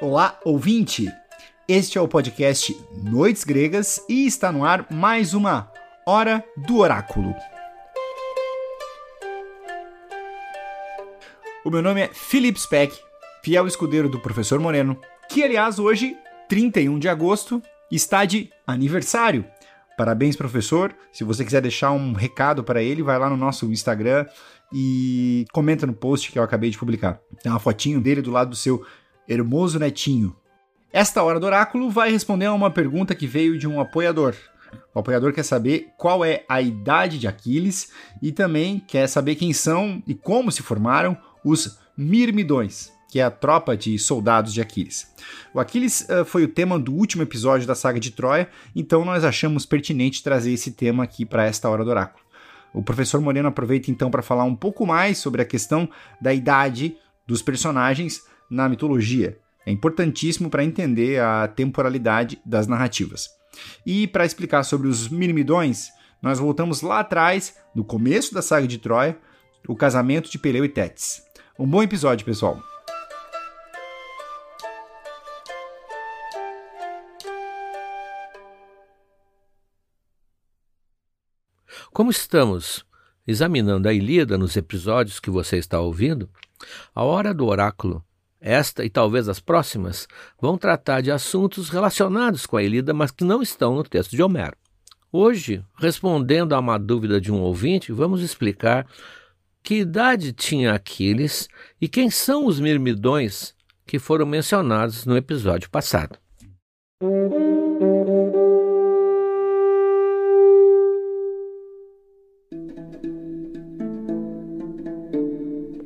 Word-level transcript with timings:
Olá, 0.00 0.40
ouvinte! 0.44 1.08
Este 1.68 1.98
é 1.98 2.00
o 2.00 2.08
podcast 2.08 2.76
Noites 3.00 3.44
Gregas 3.44 4.04
e 4.08 4.26
está 4.26 4.50
no 4.50 4.64
ar 4.64 4.88
mais 4.90 5.34
uma 5.34 5.70
Hora 6.04 6.44
do 6.56 6.78
Oráculo. 6.78 7.32
O 11.64 11.70
meu 11.70 11.80
nome 11.80 12.00
é 12.02 12.08
Felipe 12.12 12.60
Speck, 12.60 12.98
fiel 13.44 13.68
escudeiro 13.68 14.08
do 14.08 14.18
professor 14.18 14.58
Moreno, 14.58 15.00
que 15.28 15.44
aliás 15.44 15.78
hoje, 15.78 16.16
31 16.48 16.98
de 16.98 17.08
agosto, 17.08 17.62
está 17.88 18.24
de 18.24 18.50
aniversário. 18.66 19.46
Parabéns, 19.96 20.34
professor. 20.34 20.92
Se 21.12 21.22
você 21.22 21.44
quiser 21.44 21.62
deixar 21.62 21.92
um 21.92 22.12
recado 22.12 22.64
para 22.64 22.82
ele, 22.82 23.00
vai 23.00 23.16
lá 23.16 23.30
no 23.30 23.36
nosso 23.36 23.70
Instagram 23.70 24.26
e 24.72 25.44
comenta 25.52 25.86
no 25.86 25.94
post 25.94 26.32
que 26.32 26.38
eu 26.38 26.42
acabei 26.42 26.68
de 26.68 26.78
publicar. 26.78 27.20
Tem 27.40 27.52
uma 27.52 27.60
fotinho 27.60 28.00
dele 28.00 28.20
do 28.20 28.32
lado 28.32 28.50
do 28.50 28.56
seu 28.56 28.84
hermoso 29.28 29.78
netinho. 29.78 30.36
Esta 30.92 31.22
hora 31.22 31.40
do 31.40 31.46
oráculo 31.46 31.90
vai 31.90 32.10
responder 32.10 32.46
a 32.46 32.52
uma 32.52 32.70
pergunta 32.70 33.14
que 33.14 33.26
veio 33.26 33.58
de 33.58 33.66
um 33.66 33.80
apoiador. 33.80 34.34
O 34.94 35.00
apoiador 35.00 35.32
quer 35.32 35.42
saber 35.42 35.88
qual 35.96 36.24
é 36.24 36.44
a 36.48 36.60
idade 36.60 37.18
de 37.18 37.26
Aquiles 37.26 37.90
e 38.22 38.30
também 38.30 38.78
quer 38.78 39.08
saber 39.08 39.34
quem 39.34 39.52
são 39.52 40.02
e 40.06 40.14
como 40.14 40.52
se 40.52 40.62
formaram 40.62 41.16
os 41.44 41.78
Mirmidões, 41.96 42.92
que 43.08 43.20
é 43.20 43.22
a 43.22 43.30
tropa 43.30 43.76
de 43.76 43.96
soldados 43.98 44.52
de 44.52 44.60
Aquiles. 44.60 45.06
O 45.52 45.60
Aquiles 45.60 46.08
uh, 46.08 46.24
foi 46.24 46.42
o 46.42 46.48
tema 46.48 46.78
do 46.78 46.92
último 46.92 47.22
episódio 47.22 47.66
da 47.66 47.74
saga 47.74 48.00
de 48.00 48.10
Troia, 48.10 48.48
então 48.74 49.04
nós 49.04 49.24
achamos 49.24 49.64
pertinente 49.64 50.22
trazer 50.22 50.52
esse 50.52 50.72
tema 50.72 51.04
aqui 51.04 51.24
para 51.24 51.44
esta 51.44 51.68
hora 51.68 51.84
do 51.84 51.90
oráculo. 51.90 52.24
O 52.72 52.82
professor 52.82 53.20
Moreno 53.20 53.48
aproveita 53.48 53.92
então 53.92 54.10
para 54.10 54.22
falar 54.22 54.42
um 54.42 54.56
pouco 54.56 54.84
mais 54.84 55.18
sobre 55.18 55.40
a 55.40 55.44
questão 55.44 55.88
da 56.20 56.34
idade 56.34 56.96
dos 57.24 57.40
personagens 57.40 58.24
na 58.50 58.68
mitologia. 58.68 59.38
É 59.66 59.70
importantíssimo 59.70 60.50
para 60.50 60.64
entender 60.64 61.20
a 61.20 61.48
temporalidade 61.48 62.40
das 62.44 62.66
narrativas. 62.66 63.30
E 63.86 64.06
para 64.06 64.26
explicar 64.26 64.62
sobre 64.62 64.88
os 64.88 65.08
Mirmidões, 65.08 65.88
nós 66.20 66.38
voltamos 66.38 66.82
lá 66.82 67.00
atrás, 67.00 67.56
no 67.74 67.84
começo 67.84 68.34
da 68.34 68.42
saga 68.42 68.66
de 68.66 68.78
Troia, 68.78 69.18
o 69.68 69.76
casamento 69.76 70.30
de 70.30 70.38
Peleu 70.38 70.64
e 70.64 70.68
Tétis. 70.68 71.22
Um 71.58 71.66
bom 71.66 71.82
episódio, 71.82 72.26
pessoal! 72.26 72.62
Como 81.92 82.10
estamos 82.10 82.84
examinando 83.24 83.88
a 83.88 83.92
Ilíada 83.92 84.36
nos 84.36 84.56
episódios 84.56 85.20
que 85.20 85.30
você 85.30 85.58
está 85.58 85.78
ouvindo, 85.78 86.28
a 86.92 87.04
hora 87.04 87.32
do 87.32 87.46
oráculo 87.46 88.04
esta 88.44 88.84
e 88.84 88.90
talvez 88.90 89.26
as 89.26 89.40
próximas 89.40 90.06
vão 90.38 90.58
tratar 90.58 91.00
de 91.00 91.10
assuntos 91.10 91.70
relacionados 91.70 92.44
com 92.44 92.58
a 92.58 92.62
Ilíada, 92.62 92.92
mas 92.92 93.10
que 93.10 93.24
não 93.24 93.40
estão 93.40 93.74
no 93.74 93.82
texto 93.82 94.10
de 94.10 94.22
Homero. 94.22 94.54
Hoje, 95.10 95.64
respondendo 95.78 96.52
a 96.54 96.60
uma 96.60 96.76
dúvida 96.76 97.18
de 97.18 97.32
um 97.32 97.40
ouvinte, 97.40 97.90
vamos 97.90 98.20
explicar 98.20 98.86
que 99.62 99.76
idade 99.76 100.34
tinha 100.34 100.74
Aquiles 100.74 101.48
e 101.80 101.88
quem 101.88 102.10
são 102.10 102.44
os 102.44 102.60
mirmidões 102.60 103.54
que 103.86 103.98
foram 103.98 104.26
mencionados 104.26 105.06
no 105.06 105.16
episódio 105.16 105.70
passado. 105.70 106.18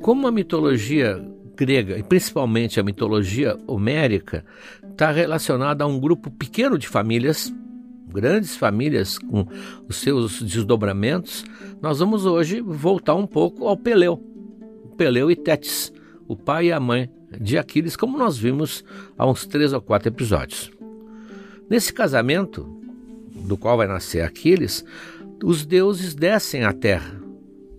Como 0.03 0.27
a 0.27 0.33
mitologia 0.33 1.23
grega, 1.59 1.99
e 1.99 2.03
principalmente 2.05 2.79
a 2.79 2.85
mitologia 2.85 3.59
homérica, 3.67 4.45
está 4.91 5.11
relacionada 5.11 5.83
a 5.83 5.87
um 5.87 5.99
grupo 5.99 6.31
pequeno 6.31 6.79
de 6.79 6.87
famílias, 6.87 7.53
grandes 8.09 8.57
famílias 8.57 9.19
com 9.19 9.47
os 9.89 9.97
seus 9.97 10.41
desdobramentos, 10.41 11.45
nós 11.83 11.99
vamos 11.99 12.25
hoje 12.25 12.61
voltar 12.61 13.17
um 13.17 13.27
pouco 13.27 13.67
ao 13.67 13.77
Peleu. 13.77 14.23
Peleu 14.97 15.31
e 15.31 15.37
Tétis, 15.37 15.93
o 16.29 16.37
pai 16.37 16.67
e 16.67 16.73
a 16.73 16.79
mãe 16.79 17.11
de 17.41 17.59
Aquiles, 17.59 17.97
como 17.97 18.17
nós 18.17 18.39
vimos 18.39 18.85
há 19.17 19.27
uns 19.27 19.45
três 19.45 19.73
ou 19.73 19.81
quatro 19.81 20.09
episódios. 20.09 20.71
Nesse 21.69 21.93
casamento, 21.93 22.67
do 23.47 23.57
qual 23.57 23.77
vai 23.77 23.87
nascer 23.87 24.23
Aquiles, 24.23 24.85
os 25.45 25.67
deuses 25.67 26.15
descem 26.15 26.65
à 26.65 26.73
terra 26.73 27.28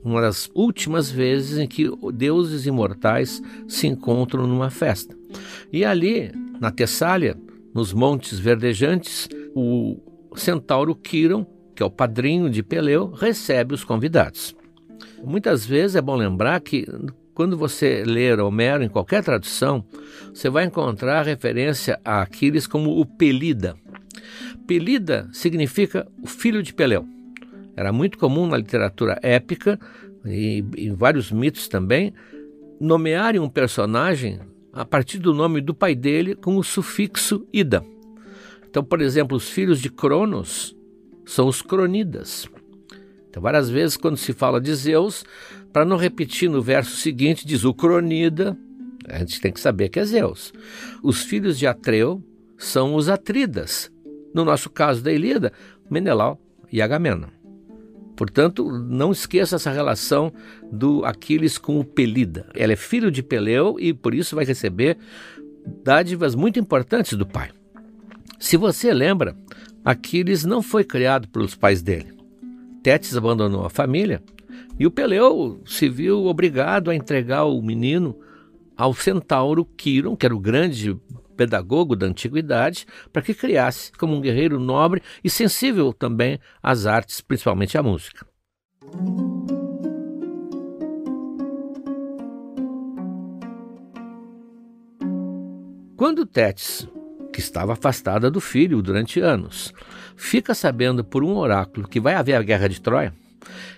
uma 0.03 0.21
das 0.21 0.49
últimas 0.53 1.11
vezes 1.11 1.57
em 1.57 1.67
que 1.67 1.89
deuses 2.13 2.65
imortais 2.65 3.41
se 3.67 3.87
encontram 3.87 4.47
numa 4.47 4.69
festa. 4.69 5.15
E 5.71 5.83
ali, 5.83 6.31
na 6.59 6.71
Tessália, 6.71 7.37
nos 7.73 7.93
montes 7.93 8.39
verdejantes, 8.39 9.27
o 9.55 9.97
centauro 10.35 10.95
Quiron, 10.95 11.45
que 11.75 11.83
é 11.83 11.85
o 11.85 11.91
padrinho 11.91 12.49
de 12.49 12.63
Peleu, 12.63 13.11
recebe 13.11 13.73
os 13.73 13.83
convidados. 13.83 14.55
Muitas 15.23 15.65
vezes 15.65 15.95
é 15.95 16.01
bom 16.01 16.15
lembrar 16.15 16.59
que 16.61 16.85
quando 17.33 17.57
você 17.57 18.03
ler 18.05 18.39
Homero 18.39 18.83
em 18.83 18.89
qualquer 18.89 19.23
tradução, 19.23 19.83
você 20.33 20.49
vai 20.49 20.65
encontrar 20.65 21.25
referência 21.25 21.99
a 22.03 22.21
Aquiles 22.21 22.67
como 22.67 22.99
o 22.99 23.05
Pelida. 23.05 23.77
Pelida 24.67 25.29
significa 25.31 26.05
o 26.21 26.27
filho 26.27 26.61
de 26.61 26.73
Peleu. 26.73 27.07
Era 27.79 27.93
muito 27.93 28.17
comum 28.17 28.45
na 28.45 28.57
literatura 28.57 29.17
épica 29.23 29.79
e 30.25 30.61
em 30.75 30.93
vários 30.93 31.31
mitos 31.31 31.69
também 31.69 32.13
nomearem 32.77 33.39
um 33.39 33.47
personagem 33.47 34.37
a 34.73 34.83
partir 34.83 35.17
do 35.17 35.33
nome 35.33 35.61
do 35.61 35.73
pai 35.73 35.95
dele 35.95 36.35
com 36.35 36.57
o 36.57 36.63
sufixo 36.63 37.47
ida. 37.53 37.81
Então, 38.69 38.83
por 38.83 38.99
exemplo, 38.99 39.37
os 39.37 39.47
filhos 39.47 39.79
de 39.79 39.89
Cronos 39.89 40.75
são 41.25 41.47
os 41.47 41.61
cronidas. 41.61 42.49
Então, 43.29 43.41
várias 43.41 43.69
vezes, 43.69 43.95
quando 43.95 44.17
se 44.17 44.33
fala 44.33 44.59
de 44.59 44.75
Zeus, 44.75 45.23
para 45.71 45.85
não 45.85 45.95
repetir 45.95 46.49
no 46.49 46.61
verso 46.61 46.97
seguinte, 46.97 47.47
diz 47.47 47.63
o 47.63 47.73
cronida, 47.73 48.57
a 49.07 49.19
gente 49.19 49.39
tem 49.39 49.53
que 49.53 49.59
saber 49.61 49.87
que 49.87 50.01
é 50.01 50.03
Zeus. 50.03 50.51
Os 51.01 51.23
filhos 51.23 51.57
de 51.57 51.65
Atreu 51.65 52.21
são 52.57 52.93
os 52.93 53.07
Atridas. 53.07 53.89
No 54.35 54.43
nosso 54.43 54.69
caso 54.69 55.01
da 55.01 55.13
Ilíada, 55.13 55.53
Menelau 55.89 56.37
e 56.69 56.81
Agamemnon. 56.81 57.38
Portanto, 58.19 58.69
não 58.69 59.13
esqueça 59.13 59.55
essa 59.55 59.71
relação 59.71 60.29
do 60.69 61.05
Aquiles 61.05 61.57
com 61.57 61.79
o 61.79 61.85
Pelida. 61.85 62.49
Ela 62.53 62.73
é 62.73 62.75
filho 62.75 63.09
de 63.09 63.23
Peleu 63.23 63.77
e 63.79 63.93
por 63.93 64.13
isso 64.13 64.35
vai 64.35 64.43
receber 64.43 64.97
dádivas 65.85 66.35
muito 66.35 66.59
importantes 66.59 67.17
do 67.17 67.25
pai. 67.25 67.49
Se 68.37 68.57
você 68.57 68.93
lembra, 68.93 69.37
Aquiles 69.85 70.43
não 70.43 70.61
foi 70.61 70.83
criado 70.83 71.29
pelos 71.29 71.55
pais 71.55 71.81
dele. 71.81 72.13
Tétis 72.83 73.15
abandonou 73.15 73.65
a 73.65 73.69
família 73.69 74.21
e 74.77 74.85
o 74.85 74.91
Peleu 74.91 75.61
se 75.65 75.87
viu 75.87 76.25
obrigado 76.25 76.91
a 76.91 76.95
entregar 76.95 77.45
o 77.45 77.61
menino 77.61 78.19
ao 78.75 78.93
centauro 78.93 79.63
Quiron, 79.63 80.17
que 80.17 80.25
era 80.25 80.35
o 80.35 80.41
grande 80.41 80.93
pedagogo 81.39 81.95
da 81.95 82.05
antiguidade, 82.05 82.85
para 83.13 83.21
que 83.21 83.33
criasse 83.33 83.93
como 83.93 84.13
um 84.13 84.19
guerreiro 84.19 84.59
nobre 84.59 85.01
e 85.23 85.29
sensível 85.29 85.93
também 85.93 86.37
às 86.61 86.85
artes, 86.85 87.21
principalmente 87.21 87.77
à 87.77 87.81
música. 87.81 88.27
Quando 95.95 96.25
Tétis, 96.25 96.85
que 97.31 97.39
estava 97.39 97.71
afastada 97.71 98.29
do 98.29 98.41
filho 98.41 98.81
durante 98.81 99.21
anos, 99.21 99.73
fica 100.17 100.53
sabendo 100.53 101.05
por 101.05 101.23
um 101.23 101.37
oráculo 101.37 101.87
que 101.87 102.01
vai 102.01 102.15
haver 102.15 102.35
a 102.35 102.43
guerra 102.43 102.67
de 102.67 102.81
Troia, 102.81 103.13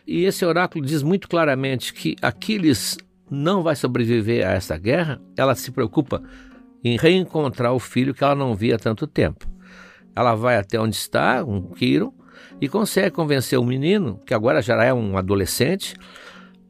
e 0.07 0.25
esse 0.25 0.43
oráculo 0.43 0.83
diz 0.83 1.03
muito 1.03 1.27
claramente 1.27 1.93
que 1.93 2.15
Aquiles 2.23 2.97
não 3.29 3.61
vai 3.61 3.75
sobreviver 3.75 4.47
a 4.47 4.51
essa 4.51 4.75
guerra, 4.77 5.21
ela 5.37 5.53
se 5.53 5.71
preocupa 5.71 6.23
em 6.83 6.97
reencontrar 6.97 7.73
o 7.73 7.79
filho 7.79 8.13
que 8.13 8.23
ela 8.23 8.35
não 8.35 8.55
via 8.55 8.75
há 8.75 8.79
tanto 8.79 9.05
tempo. 9.07 9.45
Ela 10.15 10.35
vai 10.35 10.57
até 10.57 10.79
onde 10.79 10.95
está, 10.95 11.43
um 11.43 11.61
Quiro, 11.71 12.13
e 12.59 12.67
consegue 12.67 13.11
convencer 13.11 13.57
o 13.59 13.63
menino, 13.63 14.19
que 14.25 14.33
agora 14.33 14.61
já 14.61 14.83
é 14.83 14.93
um 14.93 15.17
adolescente, 15.17 15.95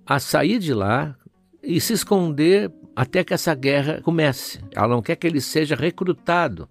a 0.06 0.20
sair 0.20 0.60
de 0.60 0.74
lá 0.74 1.16
e 1.64 1.80
se 1.80 1.94
esconder 1.94 2.72
até 2.96 3.24
que 3.24 3.34
essa 3.34 3.54
guerra 3.56 4.02
comece. 4.02 4.60
Ela 4.76 4.90
não 4.90 5.02
quer 5.02 5.16
que 5.16 5.26
ele 5.26 5.42
seja 5.42 5.76
recrutado, 5.76 6.68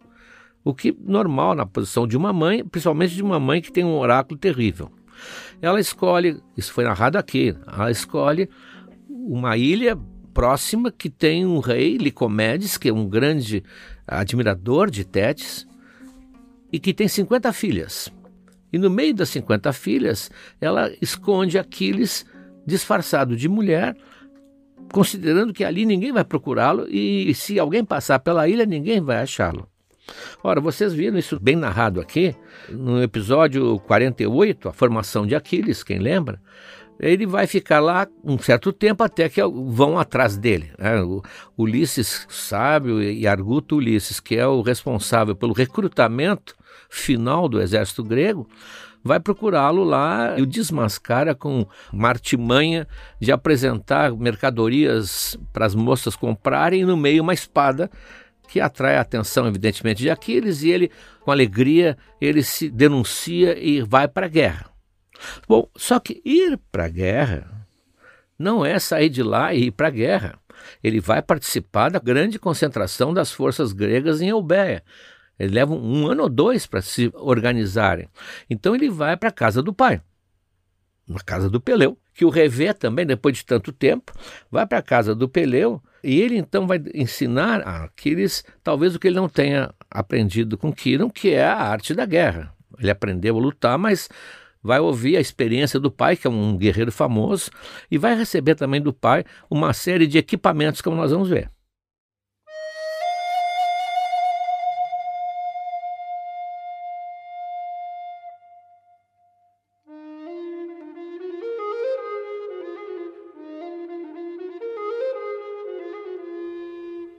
o 0.62 0.74
que 0.74 0.94
normal 1.00 1.54
na 1.54 1.64
posição 1.64 2.06
de 2.06 2.16
uma 2.16 2.32
mãe, 2.32 2.64
principalmente 2.64 3.14
de 3.14 3.22
uma 3.22 3.40
mãe 3.40 3.60
que 3.60 3.72
tem 3.72 3.84
um 3.84 3.98
oráculo 3.98 4.38
terrível. 4.38 4.90
Ela 5.60 5.80
escolhe, 5.80 6.40
isso 6.56 6.72
foi 6.72 6.84
narrado 6.84 7.18
aqui, 7.18 7.54
ela 7.66 7.90
escolhe 7.90 8.48
uma 9.08 9.56
ilha 9.56 9.98
próxima 10.32 10.90
que 10.90 11.10
tem 11.10 11.44
um 11.44 11.58
rei, 11.58 11.96
Licomedes, 11.96 12.76
que 12.76 12.88
é 12.88 12.92
um 12.92 13.08
grande 13.08 13.62
admirador 14.06 14.90
de 14.90 15.04
Tétis, 15.04 15.66
e 16.72 16.78
que 16.78 16.94
tem 16.94 17.08
50 17.08 17.52
filhas. 17.52 18.08
E 18.72 18.78
no 18.78 18.88
meio 18.88 19.14
das 19.14 19.28
50 19.30 19.72
filhas, 19.72 20.30
ela 20.60 20.92
esconde 21.00 21.58
Aquiles 21.58 22.24
disfarçado 22.64 23.36
de 23.36 23.48
mulher 23.48 23.96
considerando 24.92 25.52
que 25.52 25.64
ali 25.64 25.86
ninguém 25.86 26.12
vai 26.12 26.24
procurá-lo 26.24 26.86
e 26.88 27.32
se 27.34 27.58
alguém 27.58 27.84
passar 27.84 28.18
pela 28.18 28.48
ilha, 28.48 28.66
ninguém 28.66 29.00
vai 29.00 29.22
achá-lo. 29.22 29.68
Ora, 30.42 30.60
vocês 30.60 30.92
viram 30.92 31.18
isso 31.18 31.38
bem 31.38 31.54
narrado 31.54 32.00
aqui, 32.00 32.34
no 32.68 33.00
episódio 33.00 33.78
48, 33.80 34.68
a 34.68 34.72
formação 34.72 35.26
de 35.26 35.36
Aquiles, 35.36 35.84
quem 35.84 35.98
lembra? 35.98 36.40
Ele 37.00 37.26
vai 37.26 37.46
ficar 37.46 37.80
lá 37.80 38.06
um 38.22 38.38
certo 38.38 38.72
tempo 38.72 39.02
até 39.02 39.28
que 39.28 39.42
vão 39.42 39.98
atrás 39.98 40.36
dele. 40.36 40.70
Né? 40.78 41.00
O 41.00 41.22
Ulisses 41.56 42.26
Sábio 42.28 43.02
e 43.02 43.26
Arguto 43.26 43.76
Ulisses, 43.76 44.20
que 44.20 44.36
é 44.36 44.46
o 44.46 44.60
responsável 44.60 45.34
pelo 45.34 45.54
recrutamento 45.54 46.54
final 46.90 47.48
do 47.48 47.60
exército 47.60 48.04
grego, 48.04 48.46
vai 49.02 49.18
procurá-lo 49.18 49.82
lá 49.82 50.38
e 50.38 50.42
o 50.42 50.46
desmascara 50.46 51.34
com 51.34 51.66
uma 51.92 52.08
artimanha 52.08 52.86
de 53.18 53.32
apresentar 53.32 54.12
mercadorias 54.12 55.38
para 55.52 55.64
as 55.64 55.74
moças 55.74 56.14
comprarem 56.14 56.82
e 56.82 56.84
no 56.84 56.96
meio 56.96 57.22
uma 57.22 57.34
espada 57.34 57.90
que 58.46 58.60
atrai 58.60 58.96
a 58.96 59.00
atenção, 59.00 59.46
evidentemente, 59.46 60.02
de 60.02 60.10
Aquiles, 60.10 60.64
e 60.64 60.70
ele, 60.70 60.90
com 61.20 61.30
alegria, 61.30 61.96
ele 62.20 62.42
se 62.42 62.68
denuncia 62.68 63.56
e 63.56 63.80
vai 63.80 64.08
para 64.08 64.26
a 64.26 64.28
guerra. 64.28 64.69
Bom, 65.48 65.68
só 65.76 65.98
que 65.98 66.20
ir 66.24 66.58
para 66.70 66.86
a 66.86 66.88
guerra 66.88 67.66
não 68.38 68.64
é 68.64 68.78
sair 68.78 69.10
de 69.10 69.22
lá 69.22 69.52
e 69.52 69.66
ir 69.66 69.70
para 69.70 69.88
a 69.88 69.90
guerra. 69.90 70.38
Ele 70.82 71.00
vai 71.00 71.20
participar 71.20 71.90
da 71.90 71.98
grande 71.98 72.38
concentração 72.38 73.12
das 73.12 73.30
forças 73.30 73.72
gregas 73.72 74.20
em 74.20 74.28
Eubéia. 74.28 74.82
Ele 75.38 75.54
leva 75.54 75.74
um 75.74 76.06
ano 76.06 76.24
ou 76.24 76.28
dois 76.28 76.66
para 76.66 76.82
se 76.82 77.10
organizarem. 77.14 78.08
Então 78.48 78.74
ele 78.74 78.90
vai 78.90 79.16
para 79.16 79.30
a 79.30 79.32
casa 79.32 79.62
do 79.62 79.72
pai, 79.72 80.02
na 81.08 81.20
casa 81.20 81.48
do 81.48 81.60
Peleu, 81.60 81.98
que 82.14 82.24
o 82.24 82.30
revê 82.30 82.72
também 82.74 83.06
depois 83.06 83.36
de 83.36 83.44
tanto 83.44 83.72
tempo, 83.72 84.12
vai 84.50 84.66
para 84.66 84.78
a 84.78 84.82
casa 84.82 85.14
do 85.14 85.28
Peleu 85.28 85.82
e 86.02 86.20
ele 86.20 86.36
então 86.36 86.66
vai 86.66 86.82
ensinar 86.94 87.60
a 87.62 87.84
Aquiles 87.84 88.44
talvez 88.62 88.94
o 88.94 88.98
que 88.98 89.08
ele 89.08 89.16
não 89.16 89.28
tenha 89.28 89.72
aprendido 89.90 90.56
com 90.56 90.72
Quiron, 90.72 91.10
que 91.10 91.30
é 91.30 91.44
a 91.44 91.56
arte 91.56 91.94
da 91.94 92.06
guerra. 92.06 92.54
Ele 92.78 92.90
aprendeu 92.90 93.36
a 93.36 93.40
lutar, 93.40 93.78
mas 93.78 94.08
vai 94.62 94.80
ouvir 94.80 95.16
a 95.16 95.20
experiência 95.20 95.80
do 95.80 95.90
pai, 95.90 96.16
que 96.16 96.26
é 96.26 96.30
um 96.30 96.56
guerreiro 96.56 96.92
famoso, 96.92 97.50
e 97.90 97.98
vai 97.98 98.14
receber 98.16 98.54
também 98.54 98.80
do 98.80 98.92
pai 98.92 99.24
uma 99.50 99.72
série 99.72 100.06
de 100.06 100.18
equipamentos, 100.18 100.80
como 100.80 100.96
nós 100.96 101.10
vamos 101.10 101.28
ver. 101.28 101.50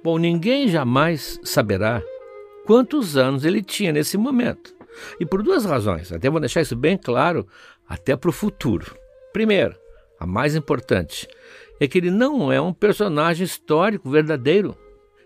Bom, 0.04 0.18
ninguém 0.18 0.68
jamais 0.68 1.40
saberá 1.44 2.02
quantos 2.66 3.16
anos 3.16 3.46
ele 3.46 3.62
tinha 3.62 3.92
nesse 3.92 4.18
momento. 4.18 4.81
E 5.20 5.26
por 5.26 5.42
duas 5.44 5.66
razões, 5.66 6.12
até 6.12 6.30
vou 6.30 6.40
deixar 6.40 6.62
isso 6.62 6.76
bem 6.76 6.98
claro, 6.98 7.48
até 7.88 8.16
para 8.16 8.30
o 8.30 8.34
futuro. 8.34 8.96
Primeiro, 9.34 9.76
a 10.20 10.26
mais 10.26 10.56
importante, 10.56 11.28
é 11.80 11.88
que 11.88 11.98
ele 11.98 12.12
não 12.12 12.52
é 12.52 12.62
um 12.62 12.74
personagem 12.74 13.44
histórico 13.44 14.10
verdadeiro, 14.10 14.78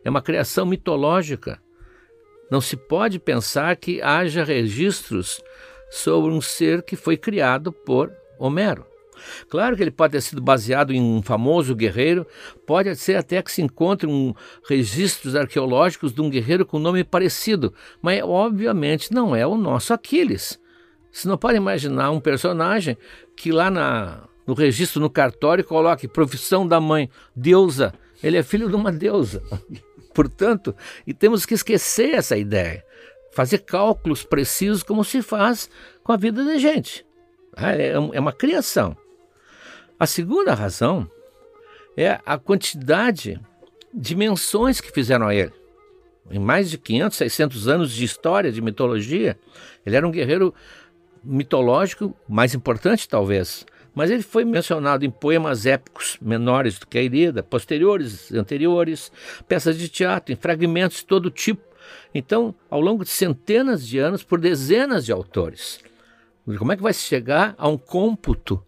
é 0.04 0.10
uma 0.10 0.22
criação 0.22 0.66
mitológica. 0.66 1.62
Não 2.50 2.62
se 2.62 2.78
pode 2.78 3.20
pensar 3.20 3.76
que 3.76 4.02
haja 4.02 4.44
registros 4.44 5.42
sobre 5.90 6.32
um 6.32 6.40
ser 6.40 6.84
que 6.84 6.96
foi 6.96 7.18
criado 7.18 7.72
por 7.72 8.12
Homero. 8.38 8.86
Claro 9.50 9.76
que 9.76 9.84
ele 9.84 9.92
pode 9.92 10.14
ter 10.14 10.22
sido 10.22 10.42
baseado 10.42 10.92
em 10.92 11.02
um 11.02 11.22
famoso 11.22 11.76
guerreiro, 11.76 12.26
pode 12.66 12.96
ser 12.96 13.16
até 13.16 13.42
que 13.42 13.52
se 13.52 13.62
encontre 13.62 14.08
um 14.08 14.34
registros 14.68 15.36
arqueológicos 15.36 16.14
de 16.14 16.22
um 16.22 16.30
guerreiro 16.30 16.66
com 16.66 16.80
nome 16.80 17.04
parecido, 17.04 17.74
mas 18.02 18.22
obviamente 18.24 19.14
não 19.14 19.36
é 19.36 19.46
o 19.46 19.56
nosso 19.58 19.94
Aquiles. 19.94 20.60
Você 21.12 21.28
não 21.30 21.38
pode 21.38 21.58
imaginar 21.58 22.12
um 22.12 22.20
personagem 22.20 22.98
que 23.38 23.52
lá 23.52 23.72
na, 23.72 24.24
no 24.46 24.54
registro 24.54 25.00
no 25.00 25.10
cartório 25.10 25.64
coloque 25.64 26.08
profissão 26.08 26.68
da 26.68 26.80
mãe, 26.80 27.10
deusa. 27.34 27.94
Ele 28.22 28.38
é 28.38 28.44
filho 28.44 28.68
de 28.68 28.76
uma 28.76 28.92
deusa. 28.92 29.42
Portanto, 30.14 30.76
e 31.06 31.14
temos 31.14 31.46
que 31.46 31.54
esquecer 31.54 32.16
essa 32.16 32.38
ideia. 32.38 32.84
Fazer 33.34 33.60
cálculos 33.60 34.24
precisos 34.24 34.84
como 34.84 35.04
se 35.04 35.22
faz 35.22 35.70
com 36.04 36.12
a 36.12 36.18
vida 36.18 36.44
da 36.44 36.58
gente. 36.58 37.06
É, 37.56 37.92
é 37.92 38.20
uma 38.20 38.34
criação. 38.34 38.96
A 39.98 40.06
segunda 40.06 40.54
razão 40.54 41.10
é 41.96 42.20
a 42.26 42.38
quantidade 42.38 43.40
de 43.94 44.14
menções 44.14 44.82
que 44.82 44.92
fizeram 44.92 45.28
a 45.28 45.34
ele. 45.34 45.54
Em 46.30 46.40
mais 46.40 46.70
de 46.70 46.78
500, 46.78 47.18
600 47.18 47.68
anos 47.70 47.92
de 47.94 48.04
história, 48.04 48.52
de 48.52 48.62
mitologia, 48.62 49.40
ele 49.86 49.96
era 49.96 50.06
um 50.06 50.12
guerreiro 50.12 50.54
mitológico 51.24 52.14
mais 52.28 52.54
importante, 52.54 53.08
talvez. 53.08 53.66
Mas 53.94 54.12
ele 54.12 54.22
foi 54.22 54.44
mencionado 54.44 55.06
em 55.06 55.10
poemas 55.10 55.66
épicos 55.66 56.18
menores 56.22 56.78
do 56.78 56.88
que 56.88 56.98
a 56.98 57.02
Ilíada, 57.02 57.42
posteriores, 57.42 58.34
anteriores, 58.34 59.10
peças 59.48 59.78
de 59.78 59.88
teatro, 59.88 60.34
em 60.34 60.36
fragmentos 60.36 60.98
de 60.98 61.06
todo 61.06 61.32
tipo. 61.32 61.62
Então, 62.14 62.54
ao 62.70 62.82
longo 62.82 63.06
de 63.06 63.12
centenas 63.12 63.88
de 63.88 63.98
anos, 63.98 64.24
por 64.24 64.42
dezenas 64.42 65.06
de 65.06 65.14
autores. 65.14 65.80
Como 66.58 66.74
é 66.74 66.76
que 66.76 66.84
vai 66.84 66.94
se 66.94 67.04
chegar 67.04 67.56
a 67.58 67.70
um 67.70 67.78
cômputo 67.78 68.65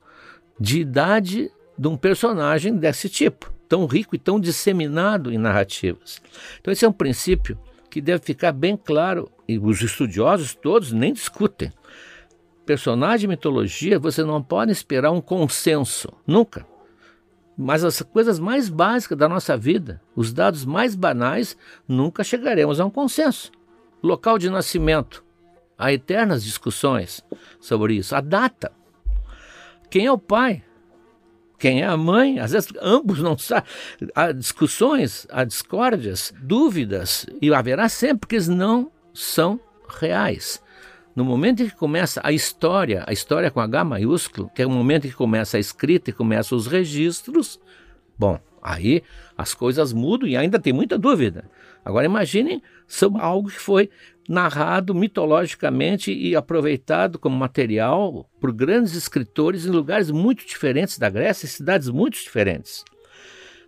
de 0.59 0.80
idade 0.80 1.51
de 1.77 1.88
um 1.88 1.95
personagem 1.95 2.75
desse 2.75 3.07
tipo, 3.09 3.51
tão 3.68 3.86
rico 3.86 4.15
e 4.15 4.19
tão 4.19 4.39
disseminado 4.39 5.31
em 5.31 5.38
narrativas. 5.38 6.21
Então, 6.59 6.71
esse 6.71 6.86
é 6.86 6.89
um 6.89 6.94
princípio 6.94 7.57
que 7.89 8.01
deve 8.01 8.24
ficar 8.24 8.51
bem 8.51 8.75
claro, 8.77 9.31
e 9.48 9.57
os 9.57 9.81
estudiosos 9.81 10.54
todos 10.54 10.92
nem 10.92 11.13
discutem. 11.13 11.71
Personagem 12.65 13.21
de 13.21 13.27
mitologia, 13.27 13.98
você 13.98 14.24
não 14.24 14.44
pode 14.44 14.71
esperar 14.71 15.12
um 15.12 15.21
consenso, 15.21 16.09
nunca. 16.25 16.65
Mas 17.57 17.83
as 17.83 18.01
coisas 18.01 18.39
mais 18.39 18.69
básicas 18.69 19.18
da 19.18 19.30
nossa 19.30 19.56
vida, 19.56 20.01
os 20.15 20.33
dados 20.33 20.65
mais 20.65 20.94
banais, 20.94 21.57
nunca 21.88 22.24
chegaremos 22.24 22.80
a 22.80 22.86
um 22.86 22.89
consenso. 22.89 23.51
Local 24.03 24.38
de 24.38 24.50
nascimento, 24.50 25.24
há 25.77 25.92
eternas 25.92 26.44
discussões 26.44 27.24
sobre 27.60 27.95
isso. 27.95 28.15
A 28.15 28.21
data, 28.21 28.71
quem 29.89 30.06
é 30.06 30.12
o 30.12 30.18
pai? 30.18 30.63
Quem 31.57 31.81
é 31.81 31.86
a 31.86 31.98
mãe? 31.98 32.39
Às 32.39 32.51
vezes 32.51 32.69
ambos 32.81 33.19
não 33.19 33.38
sabem. 33.38 33.69
Há 34.13 34.31
discussões, 34.31 35.25
há 35.31 35.44
discórdias, 35.44 36.34
dúvidas, 36.39 37.25
e 37.41 37.51
haverá 37.53 37.89
sempre, 37.89 38.20
porque 38.20 38.36
eles 38.36 38.48
não 38.48 38.91
são 39.13 39.60
reais. 40.00 40.62
No 41.15 41.25
momento 41.25 41.63
em 41.63 41.70
que 41.70 41.75
começa 41.75 42.22
a 42.24 42.32
história, 42.32 43.03
a 43.08 43.12
história 43.12 43.50
com 43.50 43.60
H 43.60 43.84
maiúsculo, 43.84 44.51
que 44.53 44.62
é 44.62 44.67
o 44.67 44.70
momento 44.70 45.08
em 45.08 45.10
que 45.10 45.15
começa 45.15 45.58
a 45.58 45.60
escrita 45.60 46.12
e 46.12 46.13
começam 46.13 46.56
os 46.56 46.67
registros, 46.67 47.60
bom, 48.20 48.39
aí 48.62 49.01
as 49.36 49.56
coisas 49.56 49.94
mudam 49.94 50.29
e 50.29 50.38
ainda 50.38 50.60
tem 50.60 50.72
muita 50.72 50.96
dúvida. 50.96 51.50
Agora 51.84 52.06
imaginem 52.06 52.62
sobre 52.86 53.20
algo 53.20 53.50
que 53.50 53.60
foi 53.60 53.89
narrado 54.27 54.93
mitologicamente 54.93 56.12
e 56.12 56.36
aproveitado 56.36 57.17
como 57.17 57.38
material 57.38 58.29
por 58.39 58.51
grandes 58.51 58.93
escritores 58.93 59.65
em 59.65 59.69
lugares 59.69 60.12
muito 60.12 60.46
diferentes 60.46 60.98
da 60.98 61.10
Grécia, 61.10 61.46
em 61.46 61.50
cidades 61.50 61.89
muito 61.89 62.15
diferentes. 62.15 62.84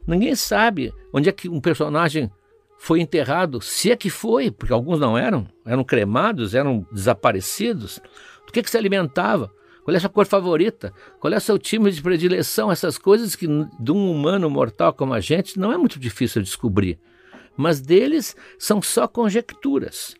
Ninguém 0.05 0.35
sabe 0.35 0.93
onde 1.13 1.29
é 1.29 1.31
que 1.31 1.47
um 1.47 1.61
personagem 1.61 2.29
foi 2.77 3.01
enterrado, 3.01 3.61
se 3.61 3.91
é 3.91 3.95
que 3.95 4.09
foi, 4.09 4.49
porque 4.49 4.73
alguns 4.73 4.99
não 4.99 5.17
eram, 5.17 5.47
eram 5.65 5.83
cremados, 5.83 6.55
eram 6.55 6.85
desaparecidos. 6.91 7.99
Do 8.45 8.53
que, 8.53 8.63
que 8.63 8.69
se 8.69 8.77
alimentava? 8.77 9.53
Qual 9.83 9.93
é 9.93 9.97
a 9.97 9.99
sua 9.99 10.09
cor 10.09 10.25
favorita? 10.25 10.93
Qual 11.19 11.33
é 11.33 11.37
o 11.37 11.41
seu 11.41 11.57
time 11.57 11.91
de 11.91 12.01
predileção? 12.01 12.71
Essas 12.71 12.97
coisas 12.97 13.35
que 13.35 13.47
de 13.47 13.91
um 13.91 14.11
humano 14.11 14.49
mortal 14.49 14.93
como 14.93 15.13
a 15.13 15.19
gente 15.19 15.59
não 15.59 15.73
é 15.73 15.77
muito 15.77 15.99
difícil 15.99 16.41
descobrir. 16.41 16.99
Mas 17.57 17.81
deles 17.81 18.35
são 18.57 18.81
só 18.81 19.07
conjecturas. 19.07 20.15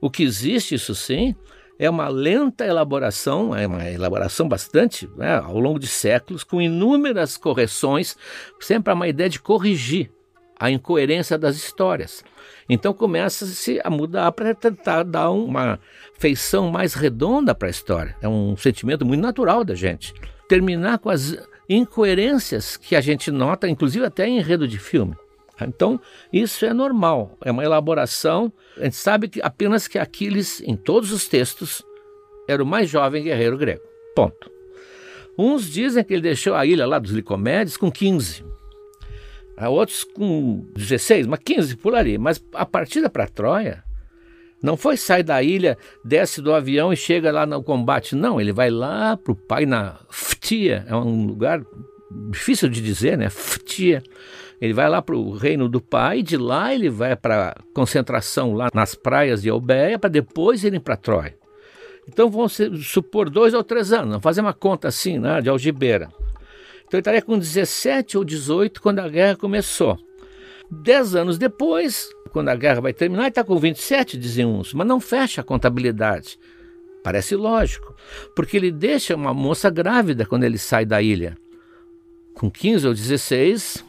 O 0.00 0.10
que 0.10 0.22
existe, 0.22 0.74
isso 0.74 0.94
sim, 0.94 1.34
é 1.78 1.88
uma 1.88 2.08
lenta 2.08 2.64
elaboração, 2.64 3.54
é 3.54 3.66
uma 3.66 3.88
elaboração 3.88 4.48
bastante 4.48 5.08
né, 5.16 5.36
ao 5.36 5.58
longo 5.58 5.78
de 5.78 5.86
séculos, 5.86 6.42
com 6.42 6.60
inúmeras 6.60 7.36
correções, 7.36 8.16
sempre 8.60 8.90
há 8.90 8.94
uma 8.94 9.08
ideia 9.08 9.28
de 9.28 9.40
corrigir 9.40 10.10
a 10.58 10.70
incoerência 10.70 11.36
das 11.36 11.56
histórias. 11.56 12.24
Então 12.68 12.94
começa-se 12.94 13.80
a 13.84 13.90
mudar 13.90 14.32
para 14.32 14.54
tentar 14.54 15.02
dar 15.02 15.30
uma 15.30 15.78
feição 16.18 16.70
mais 16.70 16.94
redonda 16.94 17.54
para 17.54 17.68
a 17.68 17.70
história. 17.70 18.16
É 18.22 18.28
um 18.28 18.56
sentimento 18.56 19.04
muito 19.04 19.20
natural 19.20 19.62
da 19.62 19.74
gente. 19.74 20.14
Terminar 20.48 20.98
com 20.98 21.10
as 21.10 21.36
incoerências 21.68 22.76
que 22.76 22.96
a 22.96 23.00
gente 23.00 23.30
nota, 23.30 23.68
inclusive 23.68 24.06
até 24.06 24.26
em 24.26 24.38
enredo 24.38 24.66
de 24.66 24.78
filme. 24.78 25.14
Então, 25.60 26.00
isso 26.32 26.66
é 26.66 26.72
normal, 26.72 27.36
é 27.44 27.50
uma 27.50 27.64
elaboração. 27.64 28.52
A 28.76 28.84
gente 28.84 28.96
sabe 28.96 29.28
que 29.28 29.40
apenas 29.40 29.88
que 29.88 29.98
Aquiles, 29.98 30.60
em 30.60 30.76
todos 30.76 31.12
os 31.12 31.26
textos, 31.26 31.82
era 32.48 32.62
o 32.62 32.66
mais 32.66 32.90
jovem 32.90 33.24
guerreiro 33.24 33.56
grego. 33.56 33.82
Ponto. 34.14 34.50
Uns 35.38 35.70
dizem 35.70 36.02
que 36.04 36.14
ele 36.14 36.22
deixou 36.22 36.54
a 36.54 36.64
ilha 36.64 36.86
lá 36.86 36.98
dos 36.98 37.10
Licomedes 37.10 37.76
com 37.76 37.90
15. 37.90 38.44
Há 39.56 39.68
outros 39.68 40.04
com 40.04 40.66
16, 40.74 41.26
mas 41.26 41.40
15 41.44 41.76
pularia. 41.76 42.18
Mas 42.18 42.42
a 42.52 42.66
partida 42.66 43.08
para 43.08 43.26
Troia 43.26 43.82
não 44.62 44.76
foi 44.76 44.96
sai 44.96 45.22
da 45.22 45.42
ilha, 45.42 45.76
desce 46.04 46.40
do 46.40 46.52
avião 46.52 46.92
e 46.92 46.96
chega 46.96 47.30
lá 47.30 47.46
no 47.46 47.62
combate. 47.62 48.14
Não, 48.14 48.40
ele 48.40 48.52
vai 48.52 48.70
lá 48.70 49.16
para 49.16 49.32
o 49.32 49.36
pai 49.36 49.66
na 49.66 49.98
Ftia, 50.10 50.84
é 50.88 50.94
um 50.94 51.26
lugar 51.26 51.62
difícil 52.30 52.68
de 52.68 52.80
dizer, 52.80 53.18
né? 53.18 53.28
Ftia. 53.28 54.02
Ele 54.60 54.72
vai 54.72 54.88
lá 54.88 55.02
para 55.02 55.16
o 55.16 55.32
reino 55.32 55.68
do 55.68 55.80
pai, 55.80 56.22
de 56.22 56.36
lá 56.36 56.74
ele 56.74 56.88
vai 56.88 57.14
para 57.14 57.54
concentração 57.74 58.54
lá 58.54 58.68
nas 58.72 58.94
praias 58.94 59.42
de 59.42 59.50
Albeia, 59.50 59.98
para 59.98 60.08
depois 60.08 60.64
irem 60.64 60.80
para 60.80 60.96
Troia. 60.96 61.36
Então 62.08 62.30
vão 62.30 62.48
supor 62.48 63.28
dois 63.28 63.52
ou 63.52 63.62
três 63.64 63.92
anos, 63.92 64.08
vamos 64.10 64.22
fazer 64.22 64.40
uma 64.40 64.54
conta 64.54 64.88
assim, 64.88 65.18
né, 65.18 65.40
de 65.40 65.48
algibeira. 65.48 66.08
Então 66.86 66.92
ele 66.92 67.00
estaria 67.00 67.22
com 67.22 67.38
17 67.38 68.16
ou 68.16 68.24
18 68.24 68.80
quando 68.80 69.00
a 69.00 69.08
guerra 69.08 69.36
começou. 69.36 69.98
Dez 70.70 71.14
anos 71.14 71.36
depois, 71.36 72.08
quando 72.32 72.48
a 72.48 72.56
guerra 72.56 72.80
vai 72.80 72.92
terminar, 72.92 73.24
ele 73.24 73.28
está 73.28 73.44
com 73.44 73.56
27, 73.56 74.16
dizem 74.16 74.46
uns, 74.46 74.72
mas 74.72 74.86
não 74.86 75.00
fecha 75.00 75.40
a 75.40 75.44
contabilidade. 75.44 76.38
Parece 77.02 77.36
lógico, 77.36 77.94
porque 78.34 78.56
ele 78.56 78.72
deixa 78.72 79.14
uma 79.14 79.32
moça 79.34 79.70
grávida 79.70 80.26
quando 80.26 80.44
ele 80.44 80.58
sai 80.58 80.84
da 80.84 81.00
ilha. 81.00 81.36
Com 82.34 82.50
15 82.50 82.88
ou 82.88 82.94
16, 82.94 83.84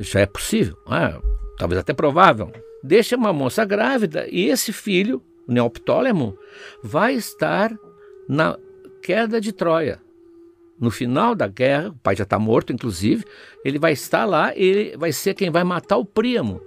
já 0.00 0.20
é 0.20 0.26
possível, 0.26 0.76
é, 0.90 1.20
talvez 1.58 1.78
até 1.78 1.92
provável. 1.92 2.50
Deixa 2.82 3.16
uma 3.16 3.32
moça 3.32 3.64
grávida 3.64 4.26
e 4.30 4.48
esse 4.48 4.72
filho, 4.72 5.22
o 5.46 5.52
Neoptólemo, 5.52 6.36
vai 6.82 7.14
estar 7.14 7.76
na 8.26 8.58
queda 9.02 9.40
de 9.40 9.52
Troia. 9.52 10.00
No 10.80 10.90
final 10.90 11.34
da 11.34 11.46
guerra, 11.46 11.90
o 11.90 11.96
pai 11.96 12.16
já 12.16 12.24
está 12.24 12.38
morto, 12.38 12.72
inclusive, 12.72 13.24
ele 13.62 13.78
vai 13.78 13.92
estar 13.92 14.24
lá 14.24 14.56
e 14.56 14.62
ele 14.62 14.96
vai 14.96 15.12
ser 15.12 15.34
quem 15.34 15.50
vai 15.50 15.62
matar 15.62 15.98
o 15.98 16.06
Príamo. 16.06 16.62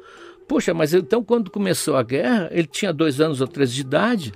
Poxa, 0.48 0.72
mas 0.72 0.94
então 0.94 1.24
quando 1.24 1.50
começou 1.50 1.96
a 1.96 2.04
guerra, 2.04 2.48
ele 2.52 2.68
tinha 2.68 2.94
dois 2.94 3.20
anos 3.20 3.42
ou 3.42 3.48
três 3.48 3.74
de 3.74 3.82
idade, 3.82 4.32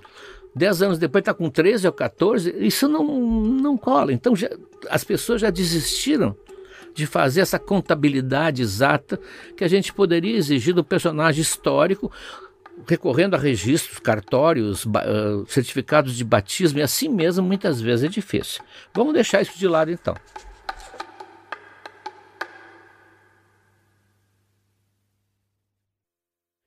dez 0.56 0.82
anos 0.82 0.98
depois 0.98 1.22
está 1.22 1.34
com 1.34 1.48
13 1.48 1.86
ou 1.86 1.94
14, 1.94 2.56
isso 2.58 2.88
não, 2.88 3.06
não 3.06 3.78
cola. 3.78 4.12
Então 4.12 4.36
já, 4.36 4.50
as 4.90 5.04
pessoas 5.04 5.42
já 5.42 5.52
desistiram 5.52 6.36
de 6.98 7.06
fazer 7.06 7.42
essa 7.42 7.60
contabilidade 7.60 8.64
exata 8.64 9.20
que 9.56 9.64
a 9.64 9.68
gente 9.68 9.94
poderia 9.94 10.36
exigir 10.36 10.74
do 10.74 10.84
personagem 10.84 11.44
histórico, 11.44 12.12
recorrendo 12.88 13.36
a 13.36 13.40
registros, 13.40 14.00
cartórios, 14.00 14.84
uh, 14.84 15.46
certificados 15.48 16.18
de 16.18 16.24
batismo, 16.24 16.80
e 16.80 16.82
assim 16.82 17.08
mesmo 17.08 17.46
muitas 17.46 17.80
vezes 17.80 18.06
é 18.06 18.08
difícil. 18.08 18.64
Vamos 18.96 19.14
deixar 19.14 19.44
isso 19.44 19.58
de 19.60 19.68
lado 19.68 19.92
então. 19.92 20.16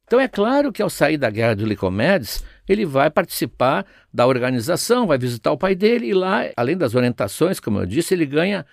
Então 0.05 0.21
é 0.21 0.29
claro 0.29 0.73
que 0.73 0.83
ao 0.83 0.91
sair 0.91 1.17
da 1.17 1.31
guerra 1.31 1.55
de 1.55 1.65
Licomedes, 1.65 2.45
ele 2.69 2.85
vai 2.85 3.11
participar 3.11 3.85
da 4.15 4.27
organização, 4.27 5.09
vai 5.09 5.19
visitar 5.19 5.51
o 5.51 5.59
pai 5.59 5.75
dele 5.75 6.07
e 6.07 6.15
lá, 6.15 6.43
além 6.57 6.77
das 6.77 6.95
orientações, 6.95 7.59
como 7.59 7.81
eu 7.81 7.87
disse, 7.87 8.15
ele 8.15 8.27
ganha 8.27 8.65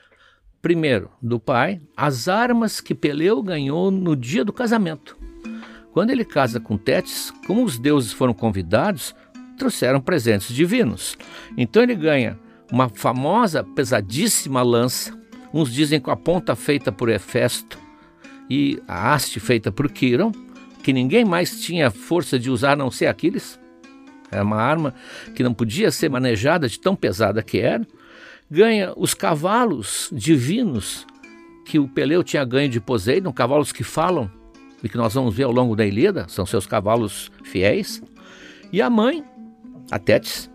primeiro, 0.62 1.10
do 1.22 1.40
pai, 1.40 1.82
as 1.96 2.28
armas 2.28 2.82
que 2.82 2.96
Peleu 2.96 3.42
ganhou 3.42 3.92
no 3.92 4.16
dia 4.16 4.44
do 4.44 4.54
casamento. 4.54 5.18
Quando 5.92 6.12
ele 6.12 6.26
casa 6.26 6.60
com 6.60 6.78
Tétis, 6.78 7.32
como 7.46 7.64
os 7.64 7.80
deuses 7.80 8.12
foram 8.12 8.34
convidados, 8.34 9.16
trouxeram 9.58 10.00
presentes 10.00 10.54
divinos. 10.54 11.18
Então 11.58 11.82
ele 11.82 11.96
ganha 11.96 12.40
uma 12.72 12.90
famosa, 12.90 13.64
pesadíssima 13.64 14.62
lança, 14.62 15.18
uns 15.54 15.74
dizem 15.74 16.00
com 16.00 16.12
a 16.12 16.16
ponta 16.18 16.56
feita 16.56 16.92
por 16.92 17.10
Hefesto 17.10 17.80
e 18.50 18.82
a 18.88 19.14
haste 19.14 19.40
feita 19.40 19.72
por 19.72 19.90
Quiron, 19.90 20.32
que 20.84 20.94
ninguém 20.94 21.26
mais 21.26 21.62
tinha 21.62 21.90
força 21.90 22.38
de 22.38 22.50
usar 22.50 22.74
a 22.74 22.76
não 22.76 22.92
ser 22.92 23.08
Aquiles. 23.08 23.60
Era 24.32 24.44
uma 24.44 24.58
arma 24.58 24.94
que 25.34 25.44
não 25.44 25.54
podia 25.54 25.90
ser 25.90 26.10
manejada 26.10 26.68
de 26.68 26.80
tão 26.80 26.96
pesada 26.96 27.42
que 27.42 27.60
era 27.60 27.86
ganha 28.50 28.94
os 28.96 29.13
cavalos 29.13 30.10
divinos 30.12 31.06
que 31.66 31.77
o 31.80 31.88
Peleu 31.88 32.24
tinha 32.24 32.46
ganho 32.46 32.70
de 32.70 32.80
Poseidon, 32.80 33.34
cavalos 33.34 33.72
que 33.72 33.84
falam 33.84 34.32
e 34.82 34.88
que 34.88 34.98
nós 34.98 35.13
vamos 35.13 35.36
ver 35.36 35.44
ao 35.44 35.51
longo 35.51 35.75
da 35.75 35.86
Ilíada, 35.86 36.25
são 36.30 36.46
seus 36.46 36.66
cavalos 36.66 37.32
fiéis. 37.44 38.01
E 38.72 38.82
a 38.82 38.89
mãe, 38.89 39.24
a 39.92 40.00
Tétis, 40.00 40.50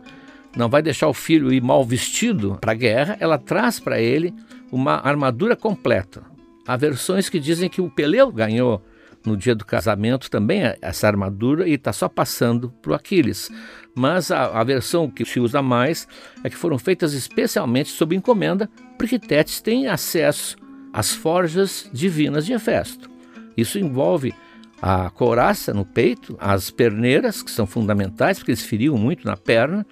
não 0.57 0.69
vai 0.69 0.83
deixar 0.83 1.09
o 1.09 1.15
filho 1.15 1.53
ir 1.53 1.63
mal 1.63 1.85
vestido 1.85 2.59
para 2.61 2.73
a 2.73 2.75
guerra, 2.75 3.17
ela 3.21 3.39
traz 3.39 3.79
para 3.79 4.01
ele 4.01 4.35
uma 4.71 4.95
armadura 4.97 5.57
completa. 5.57 6.23
Há 6.67 6.77
versões 6.77 7.29
que 7.29 7.41
dizem 7.41 7.69
que 7.69 7.81
o 7.81 7.91
Peleu 7.91 8.31
ganhou 8.31 8.83
no 9.25 9.37
dia 9.37 9.55
do 9.55 9.65
casamento 9.65 10.31
também 10.31 10.63
essa 10.81 11.07
armadura 11.07 11.69
e 11.69 11.75
está 11.75 11.93
só 11.93 12.09
passando 12.09 12.71
para 12.83 12.93
o 12.93 12.95
Aquiles 12.95 13.51
mas 13.95 14.31
a, 14.31 14.59
a, 14.59 14.65
versão 14.65 15.11
que 15.11 15.25
se 15.25 15.39
usa 15.39 15.61
mais 15.61 16.09
é 16.43 16.51
que 16.51 16.57
foram 16.57 16.79
feitas 16.79 17.13
especialmente 17.13 17.91
sob 17.91 18.17
encomenda, 18.17 18.69
porque 18.99 19.19
Tétis 19.19 19.61
tem 19.61 19.87
acesso 19.87 20.57
às 20.93 21.13
forjas 21.13 21.89
divinas 21.93 22.47
de 22.47 22.53
Hefesto. 22.53 23.11
Isso 23.57 23.79
envolve 23.79 24.35
a 24.81 25.11
couraça 25.11 25.75
no 25.75 25.85
peito, 25.85 26.37
as 26.41 26.71
perneiras, 26.71 27.43
que 27.43 27.51
são 27.51 27.67
fundamentais, 27.67 28.39
porque 28.39 28.51
eles 28.51 28.65
feriam 28.65 28.97
muito 28.97 29.27
na 29.27 29.37
perna, 29.37 29.87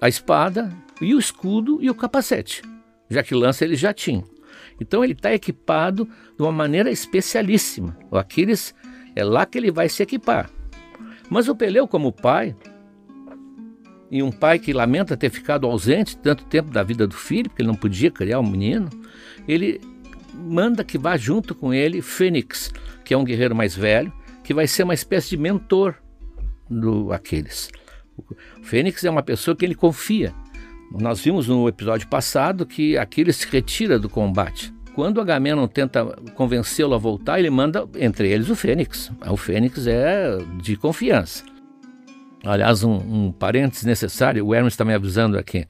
a 0.00 0.08
espada 0.08 0.70
e 1.00 1.14
o 1.14 1.18
escudo 1.18 1.78
e 1.80 1.88
o 1.88 1.94
capacete, 1.94 2.62
já 3.08 3.22
que 3.22 3.34
lança 3.34 3.64
ele 3.64 3.76
já 3.76 3.92
tinha. 3.92 4.24
Então 4.80 5.02
ele 5.02 5.12
está 5.12 5.32
equipado 5.32 6.08
de 6.36 6.42
uma 6.42 6.52
maneira 6.52 6.90
especialíssima. 6.90 7.96
O 8.10 8.16
Aquiles 8.16 8.74
é 9.14 9.24
lá 9.24 9.46
que 9.46 9.58
ele 9.58 9.70
vai 9.70 9.88
se 9.88 10.02
equipar. 10.02 10.50
Mas 11.30 11.48
o 11.48 11.56
Peleu, 11.56 11.88
como 11.88 12.12
pai, 12.12 12.54
e 14.10 14.22
um 14.22 14.30
pai 14.30 14.58
que 14.58 14.72
lamenta 14.72 15.16
ter 15.16 15.30
ficado 15.30 15.66
ausente 15.66 16.16
tanto 16.16 16.44
tempo 16.44 16.70
da 16.70 16.82
vida 16.82 17.06
do 17.06 17.14
filho, 17.14 17.48
porque 17.48 17.62
ele 17.62 17.68
não 17.68 17.74
podia 17.74 18.10
criar 18.10 18.40
um 18.40 18.48
menino, 18.48 18.88
ele 19.48 19.80
manda 20.34 20.84
que 20.84 20.98
vá 20.98 21.16
junto 21.16 21.54
com 21.54 21.72
ele 21.72 22.02
Fênix, 22.02 22.72
que 23.04 23.14
é 23.14 23.16
um 23.16 23.24
guerreiro 23.24 23.54
mais 23.54 23.74
velho, 23.74 24.12
que 24.42 24.54
vai 24.54 24.66
ser 24.66 24.82
uma 24.82 24.94
espécie 24.94 25.30
de 25.30 25.36
mentor 25.36 25.94
do 26.68 27.12
Aquiles. 27.12 27.70
O 28.16 28.62
Fênix 28.62 29.02
é 29.04 29.10
uma 29.10 29.22
pessoa 29.22 29.56
que 29.56 29.64
ele 29.64 29.74
confia. 29.74 30.34
Nós 30.92 31.20
vimos 31.20 31.48
no 31.48 31.68
episódio 31.68 32.08
passado 32.08 32.66
que 32.66 32.96
Aquiles 32.96 33.36
se 33.36 33.48
retira 33.48 33.98
do 33.98 34.08
combate. 34.08 34.72
Quando 34.94 35.20
Agamenon 35.20 35.66
tenta 35.66 36.04
convencê-lo 36.34 36.94
a 36.94 36.98
voltar, 36.98 37.38
ele 37.38 37.50
manda 37.50 37.88
entre 37.96 38.30
eles 38.30 38.48
o 38.48 38.54
Fênix. 38.54 39.10
O 39.28 39.36
Fênix 39.36 39.86
é 39.86 40.38
de 40.62 40.76
confiança. 40.76 41.44
Aliás, 42.44 42.84
um, 42.84 42.94
um 42.94 43.32
parênteses 43.32 43.84
necessário, 43.84 44.46
o 44.46 44.54
Hermes 44.54 44.74
está 44.74 44.84
me 44.84 44.94
avisando 44.94 45.38
aqui. 45.38 45.66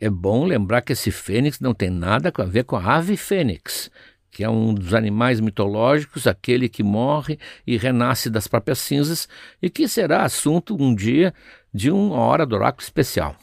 É 0.00 0.08
bom 0.08 0.44
lembrar 0.44 0.82
que 0.82 0.92
esse 0.92 1.10
fênix 1.10 1.58
não 1.58 1.74
tem 1.74 1.90
nada 1.90 2.32
a 2.36 2.44
ver 2.44 2.64
com 2.64 2.76
a 2.76 2.96
ave 2.96 3.16
fênix, 3.16 3.90
que 4.30 4.44
é 4.44 4.48
um 4.48 4.74
dos 4.74 4.92
animais 4.92 5.40
mitológicos, 5.40 6.26
aquele 6.26 6.68
que 6.68 6.82
morre 6.82 7.38
e 7.66 7.76
renasce 7.76 8.28
das 8.28 8.46
próprias 8.46 8.78
cinzas 8.78 9.26
e 9.60 9.70
que 9.70 9.88
será 9.88 10.22
assunto 10.22 10.76
um 10.78 10.94
dia 10.94 11.32
de 11.72 11.90
uma 11.90 12.16
hora 12.16 12.44
do 12.44 12.54
oráculo 12.54 12.82
especial. 12.82 13.34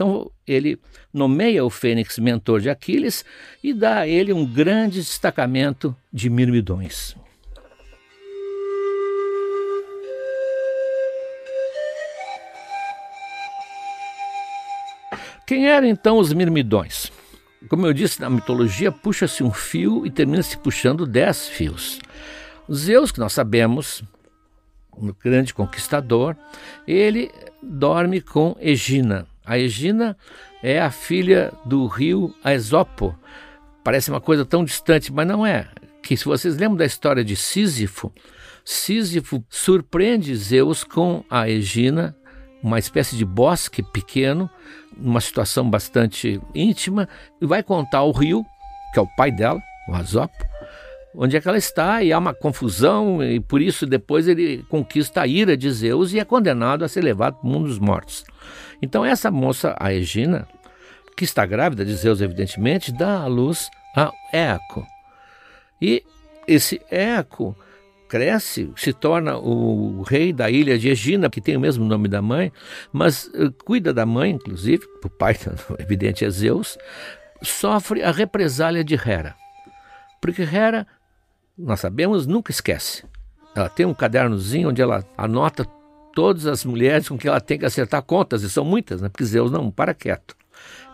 Então 0.00 0.30
ele 0.46 0.80
nomeia 1.12 1.62
o 1.62 1.68
Fênix 1.68 2.18
mentor 2.18 2.58
de 2.62 2.70
Aquiles 2.70 3.22
e 3.62 3.74
dá 3.74 3.98
a 3.98 4.08
ele 4.08 4.32
um 4.32 4.46
grande 4.46 4.98
destacamento 4.98 5.94
de 6.10 6.30
mirmidões. 6.30 7.14
Quem 15.46 15.68
eram 15.68 15.86
então 15.86 16.16
os 16.16 16.32
mirmidões? 16.32 17.12
Como 17.68 17.86
eu 17.86 17.92
disse, 17.92 18.22
na 18.22 18.30
mitologia 18.30 18.90
puxa-se 18.90 19.44
um 19.44 19.52
fio 19.52 20.06
e 20.06 20.10
termina-se 20.10 20.56
puxando 20.56 21.04
dez 21.04 21.46
fios. 21.46 22.00
Zeus, 22.72 23.12
que 23.12 23.20
nós 23.20 23.34
sabemos, 23.34 24.02
um 24.96 25.12
grande 25.22 25.52
conquistador, 25.52 26.34
ele 26.88 27.30
dorme 27.62 28.22
com 28.22 28.56
Egina. 28.58 29.28
A 29.44 29.58
Egina 29.58 30.16
é 30.62 30.80
a 30.80 30.90
filha 30.90 31.52
do 31.64 31.86
rio 31.86 32.34
Aesopo. 32.44 33.16
Parece 33.82 34.10
uma 34.10 34.20
coisa 34.20 34.44
tão 34.44 34.64
distante, 34.64 35.12
mas 35.12 35.26
não 35.26 35.46
é. 35.46 35.68
Que 36.02 36.16
se 36.16 36.24
vocês 36.24 36.56
lembram 36.56 36.76
da 36.76 36.84
história 36.84 37.24
de 37.24 37.36
Sísifo, 37.36 38.12
Sísifo 38.64 39.44
surpreende 39.48 40.34
Zeus 40.36 40.84
com 40.84 41.24
a 41.30 41.48
Egina, 41.48 42.16
uma 42.62 42.78
espécie 42.78 43.16
de 43.16 43.24
bosque 43.24 43.82
pequeno, 43.82 44.50
numa 44.96 45.20
situação 45.20 45.68
bastante 45.68 46.40
íntima, 46.54 47.08
e 47.40 47.46
vai 47.46 47.62
contar 47.62 47.98
ao 47.98 48.12
rio, 48.12 48.44
que 48.92 48.98
é 48.98 49.02
o 49.02 49.08
pai 49.16 49.32
dela, 49.32 49.60
o 49.88 49.94
Azopo, 49.94 50.36
onde 51.14 51.36
é 51.36 51.40
que 51.40 51.48
ela 51.48 51.58
está, 51.58 52.02
e 52.02 52.12
há 52.12 52.18
uma 52.18 52.34
confusão, 52.34 53.22
e 53.22 53.40
por 53.40 53.60
isso 53.60 53.86
depois 53.86 54.28
ele 54.28 54.64
conquista 54.68 55.22
a 55.22 55.26
ira 55.26 55.56
de 55.56 55.70
Zeus 55.70 56.12
e 56.12 56.18
é 56.18 56.24
condenado 56.24 56.84
a 56.84 56.88
ser 56.88 57.02
levado 57.02 57.36
para 57.36 57.46
o 57.46 57.50
mundo 57.50 57.66
dos 57.66 57.78
mortos. 57.78 58.24
Então 58.80 59.04
essa 59.04 59.30
moça, 59.30 59.76
a 59.78 59.92
Egina, 59.92 60.46
que 61.16 61.24
está 61.24 61.44
grávida 61.44 61.84
de 61.84 61.94
Zeus, 61.94 62.20
evidentemente, 62.20 62.92
dá 62.92 63.22
à 63.22 63.26
luz 63.26 63.68
a 63.94 64.12
Eco. 64.32 64.86
E 65.80 66.02
esse 66.46 66.80
Eco 66.90 67.56
cresce, 68.08 68.72
se 68.74 68.92
torna 68.92 69.36
o 69.36 70.02
rei 70.02 70.32
da 70.32 70.50
ilha 70.50 70.76
de 70.76 70.88
Egina, 70.88 71.30
que 71.30 71.40
tem 71.40 71.56
o 71.56 71.60
mesmo 71.60 71.84
nome 71.84 72.08
da 72.08 72.20
mãe, 72.20 72.52
mas 72.92 73.26
uh, 73.26 73.52
cuida 73.64 73.92
da 73.92 74.04
mãe, 74.04 74.32
inclusive, 74.32 74.82
o 75.04 75.08
pai, 75.08 75.36
evidente, 75.78 76.24
é 76.24 76.30
Zeus, 76.30 76.76
sofre 77.40 78.02
a 78.02 78.10
represália 78.10 78.82
de 78.82 78.94
Hera. 78.94 79.36
Porque 80.20 80.42
Hera, 80.42 80.86
nós 81.62 81.80
sabemos, 81.80 82.26
nunca 82.26 82.50
esquece. 82.50 83.04
Ela 83.54 83.68
tem 83.68 83.86
um 83.86 83.94
cadernozinho 83.94 84.70
onde 84.70 84.80
ela 84.80 85.04
anota 85.16 85.64
todas 86.12 86.46
as 86.46 86.64
mulheres 86.64 87.08
com 87.08 87.18
que 87.18 87.28
ela 87.28 87.40
tem 87.40 87.58
que 87.58 87.66
acertar 87.66 88.02
contas, 88.02 88.42
e 88.42 88.50
são 88.50 88.64
muitas, 88.64 89.00
né? 89.00 89.08
porque 89.08 89.24
Zeus 89.24 89.50
não 89.50 89.70
para 89.70 89.94
quieto. 89.94 90.36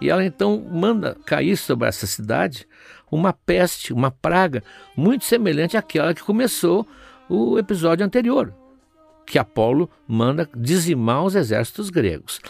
E 0.01 0.11
ela 0.11 0.25
então 0.25 0.65
manda 0.71 1.17
cair 1.27 1.57
sobre 1.57 1.89
essa 1.89 2.07
cidade 2.07 2.67
uma 3.11 3.33
peste, 3.33 3.93
uma 3.93 4.11
praga, 4.11 4.63
muito 4.97 5.25
semelhante 5.25 5.77
àquela 5.77 6.13
que 6.13 6.23
começou 6.23 6.87
o 7.29 7.59
episódio 7.59 8.05
anterior, 8.05 8.53
que 9.25 9.39
Apolo 9.39 9.89
manda 10.07 10.49
dizimar 10.57 11.25
os 11.25 11.35
exércitos 11.35 11.89
gregos. 11.89 12.41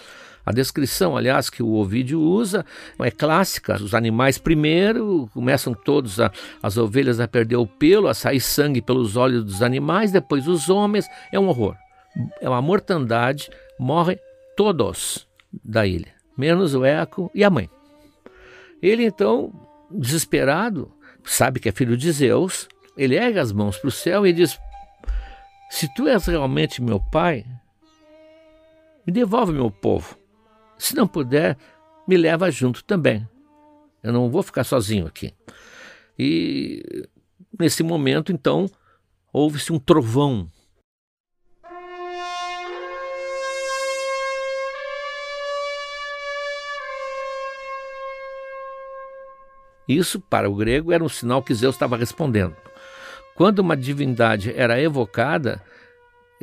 A 0.47 0.53
descrição, 0.53 1.17
aliás, 1.17 1.51
que 1.51 1.61
o 1.61 1.75
Ovídio 1.75 2.21
usa 2.21 2.65
é 3.01 3.11
clássica. 3.11 3.75
Os 3.75 3.95
animais 3.95 4.39
primeiro 4.39 5.29
começam 5.35 5.75
todos, 5.75 6.21
a, 6.21 6.31
as 6.63 6.77
ovelhas 6.77 7.19
a 7.19 7.27
perder 7.27 7.57
o 7.57 7.67
pelo, 7.67 8.07
a 8.07 8.15
sair 8.15 8.39
sangue 8.39 8.81
pelos 8.81 9.17
olhos 9.17 9.43
dos 9.43 9.61
animais, 9.61 10.13
depois 10.13 10.47
os 10.47 10.71
homens. 10.71 11.09
É 11.33 11.41
um 11.41 11.49
horror. 11.49 11.75
É 12.41 12.49
uma 12.49 12.63
mortandade. 12.63 13.51
Morrem 13.77 14.17
todos 14.57 15.27
da 15.65 15.85
ilha, 15.85 16.15
menos 16.39 16.77
o 16.77 16.85
Eco 16.85 17.29
e 17.35 17.43
a 17.43 17.51
mãe. 17.51 17.69
Ele 18.81 19.05
então, 19.05 19.53
desesperado, 19.91 20.93
sabe 21.25 21.59
que 21.59 21.69
é 21.69 21.73
filho 21.73 21.97
de 21.97 22.13
Zeus, 22.13 22.69
ele 22.97 23.17
ergue 23.17 23.41
as 23.41 23.51
mãos 23.51 23.77
para 23.77 23.89
o 23.89 23.93
céu 23.93 24.25
e 24.25 24.33
diz: 24.33 24.57
Se 25.71 25.93
tu 25.93 26.07
és 26.07 26.25
realmente 26.27 26.81
meu 26.81 27.01
pai, 27.01 27.45
me 29.05 29.13
devolve 29.13 29.53
meu 29.53 29.73
povo. 29.73 30.17
Se 30.79 30.95
não 30.95 31.07
puder, 31.07 31.57
me 32.07 32.17
leva 32.17 32.51
junto 32.51 32.85
também. 32.85 33.27
Eu 34.03 34.13
não 34.13 34.31
vou 34.31 34.43
ficar 34.43 34.65
sozinho 34.65 35.07
aqui. 35.07 35.35
E 36.19 37.09
nesse 37.59 37.83
momento, 37.83 38.33
então, 38.33 38.71
houve-se 39.33 39.73
um 39.73 39.79
trovão. 39.79 40.49
Isso, 49.89 50.21
para 50.21 50.51
o 50.51 50.55
grego, 50.55 50.93
era 50.93 51.05
um 51.05 51.09
sinal 51.09 51.43
que 51.43 51.55
Zeus 51.55 51.75
estava 51.75 51.97
respondendo. 51.97 52.57
Quando 53.37 53.61
uma 53.61 53.77
divindade 53.77 54.53
era 54.57 54.81
evocada, 54.81 55.63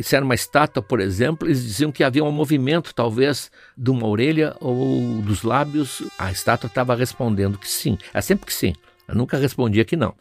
se 0.02 0.16
era 0.16 0.26
uma 0.26 0.34
estátua, 0.34 0.82
por 0.82 1.00
exemplo, 1.00 1.48
eles 1.48 1.64
diziam 1.64 1.92
que 1.92 2.04
havia 2.04 2.24
um 2.24 2.32
movimento, 2.32 2.96
talvez, 2.96 3.52
de 3.78 3.92
uma 3.92 4.08
orelha 4.08 4.56
ou 4.60 5.22
dos 5.22 5.44
lábios. 5.44 6.02
A 6.18 6.32
estátua 6.32 6.68
estava 6.68 6.96
respondendo 6.96 7.60
que 7.60 7.70
sim. 7.70 7.98
É 8.14 8.22
sempre 8.22 8.48
que 8.48 8.54
sim. 8.54 8.74
Eu 9.08 9.16
nunca 9.16 9.38
respondia 9.38 9.86
que 9.86 9.96
não. 9.96 10.16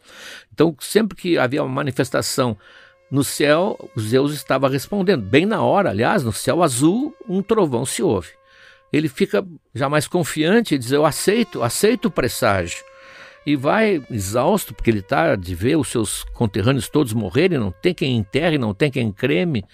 Então, 0.53 0.75
sempre 0.79 1.17
que 1.17 1.37
havia 1.37 1.63
uma 1.63 1.73
manifestação 1.73 2.55
no 3.09 3.23
céu, 3.23 3.89
Zeus 3.99 4.33
estava 4.33 4.69
respondendo. 4.69 5.23
Bem 5.23 5.45
na 5.45 5.61
hora, 5.63 5.89
aliás, 5.89 6.23
no 6.23 6.33
céu 6.33 6.61
azul, 6.61 7.15
um 7.27 7.41
trovão 7.41 7.85
se 7.85 8.03
ouve. 8.03 8.29
Ele 8.91 9.07
fica 9.07 9.43
já 9.73 9.89
mais 9.89 10.07
confiante 10.07 10.75
e 10.75 10.77
diz: 10.77 10.91
Eu 10.91 11.05
aceito, 11.05 11.63
aceito 11.63 12.05
o 12.05 12.11
presságio 12.11 12.83
e 13.45 13.55
vai 13.55 14.01
exausto, 14.09 14.73
porque 14.73 14.89
ele 14.89 14.99
está 14.99 15.35
de 15.35 15.53
ver 15.53 15.75
os 15.75 15.89
seus 15.89 16.23
conterrâneos 16.33 16.87
todos 16.87 17.13
morrerem, 17.13 17.57
não 17.57 17.71
tem 17.71 17.93
quem 17.93 18.17
enterre, 18.17 18.57
não 18.57 18.73
tem 18.73 18.89
quem 18.89 19.11
creme, 19.11 19.65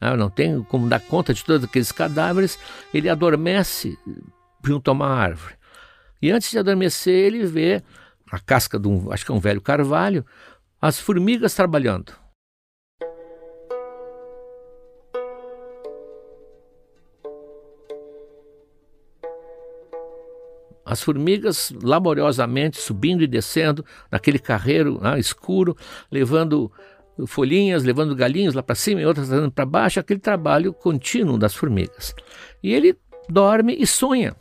né? 0.00 0.16
não 0.16 0.28
tem 0.28 0.62
como 0.64 0.88
dar 0.88 1.00
conta 1.00 1.32
de 1.32 1.44
todos 1.44 1.64
aqueles 1.64 1.92
cadáveres, 1.92 2.58
ele 2.92 3.08
adormece 3.08 3.96
junto 4.64 4.90
a 4.90 4.92
uma 4.92 5.08
árvore. 5.08 5.54
E 6.20 6.30
antes 6.30 6.50
de 6.50 6.58
adormecer, 6.58 7.14
ele 7.14 7.44
vê 7.46 7.82
a 8.30 8.38
casca 8.38 8.78
de 8.78 8.88
um, 8.88 9.12
acho 9.12 9.24
que 9.24 9.30
é 9.30 9.34
um 9.34 9.40
velho 9.40 9.60
carvalho, 9.60 10.24
as 10.80 10.98
formigas 10.98 11.54
trabalhando. 11.54 12.21
As 20.92 21.02
formigas 21.02 21.72
laboriosamente 21.82 22.78
subindo 22.78 23.22
e 23.22 23.26
descendo 23.26 23.84
naquele 24.10 24.38
carreiro 24.38 25.00
né, 25.00 25.18
escuro, 25.18 25.76
levando 26.10 26.70
folhinhas, 27.26 27.82
levando 27.82 28.14
galinhos 28.14 28.54
lá 28.54 28.62
para 28.62 28.74
cima 28.74 29.00
e 29.00 29.06
outras 29.06 29.28
para 29.54 29.66
baixo, 29.66 29.98
aquele 29.98 30.20
trabalho 30.20 30.72
contínuo 30.72 31.38
das 31.38 31.54
formigas. 31.54 32.14
E 32.62 32.72
ele 32.72 32.96
dorme 33.28 33.74
e 33.78 33.86
sonha. 33.86 34.36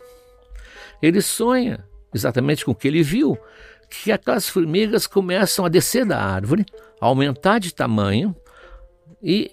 Ele 1.01 1.21
sonha 1.21 1.83
exatamente 2.13 2.65
com 2.65 2.71
o 2.71 2.75
que 2.75 2.87
ele 2.87 3.01
viu, 3.01 3.37
que 3.89 4.11
aquelas 4.11 4.49
formigas 4.49 5.07
começam 5.07 5.65
a 5.65 5.69
descer 5.69 6.05
da 6.05 6.21
árvore, 6.21 6.65
a 6.99 7.05
aumentar 7.05 7.59
de 7.59 7.73
tamanho 7.73 8.35
e 9.23 9.51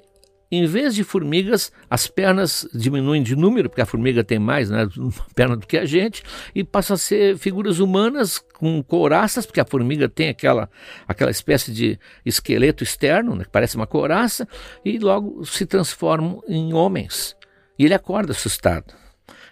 em 0.51 0.67
vez 0.67 0.95
de 0.95 1.05
formigas, 1.05 1.71
as 1.91 2.07
pernas 2.07 2.67
diminuem 2.73 3.23
de 3.23 3.37
número, 3.37 3.69
porque 3.69 3.83
a 3.83 3.87
formiga 3.87 4.25
tem 4.25 4.39
mais 4.39 4.71
né, 4.71 4.89
perna 5.35 5.57
do 5.57 5.67
que 5.67 5.77
a 5.77 5.85
gente, 5.85 6.23
e 6.55 6.65
passam 6.65 6.95
a 6.95 6.99
ser 6.99 7.37
figuras 7.37 7.79
humanas 7.79 8.39
com 8.39 8.83
couraças, 8.83 9.45
porque 9.45 9.61
a 9.61 9.65
formiga 9.65 10.09
tem 10.09 10.31
aquela, 10.31 10.71
aquela 11.07 11.31
espécie 11.31 11.73
de 11.73 11.99
esqueleto 12.25 12.83
externo, 12.83 13.35
né, 13.35 13.45
que 13.45 13.51
parece 13.51 13.77
uma 13.77 13.87
couraça, 13.87 14.49
e 14.85 14.99
logo 14.99 15.45
se 15.45 15.67
transformam 15.67 16.43
em 16.49 16.73
homens. 16.73 17.37
E 17.79 17.85
ele 17.85 17.95
acorda 17.95 18.33
assustado. 18.33 18.95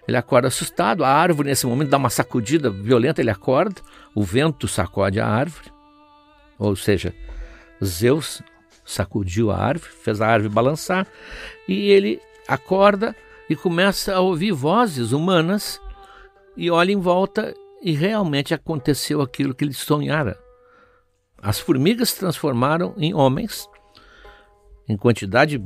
Ele 0.09 0.17
acorda 0.17 0.49
assustado, 0.49 1.05
a 1.05 1.09
árvore 1.09 1.49
nesse 1.51 1.67
momento 1.67 1.91
dá 1.91 1.97
uma 1.97 2.11
sacudida 2.11 2.71
violenta, 2.71 3.21
ele 3.21 3.31
acorda, 3.31 3.83
o 4.15 4.23
vento 4.23 4.67
sacode 4.67 5.21
a 5.21 5.27
árvore, 5.27 5.71
ou 6.59 6.75
seja, 6.75 7.13
Zeus 7.85 8.41
sacudiu 8.87 9.51
a 9.51 9.59
árvore, 9.59 9.91
fez 9.91 10.21
a 10.21 10.27
árvore 10.27 10.55
balançar, 10.55 11.07
e 11.69 11.91
ele 11.91 12.21
acorda 12.47 13.15
e 13.51 13.57
começa 13.57 14.15
a 14.15 14.21
ouvir 14.21 14.53
vozes 14.53 15.13
humanas 15.13 15.81
e 16.57 16.71
olha 16.71 16.93
em 16.93 17.01
volta 17.01 17.55
e 17.83 17.93
realmente 17.93 18.55
aconteceu 18.55 19.21
aquilo 19.21 19.55
que 19.55 19.65
ele 19.65 19.75
sonhara. 19.75 20.39
As 21.37 21.59
formigas 21.59 22.11
se 22.11 22.21
transformaram 22.21 22.95
em 22.97 23.13
homens 23.13 23.69
em 24.89 24.97
quantidade 24.97 25.61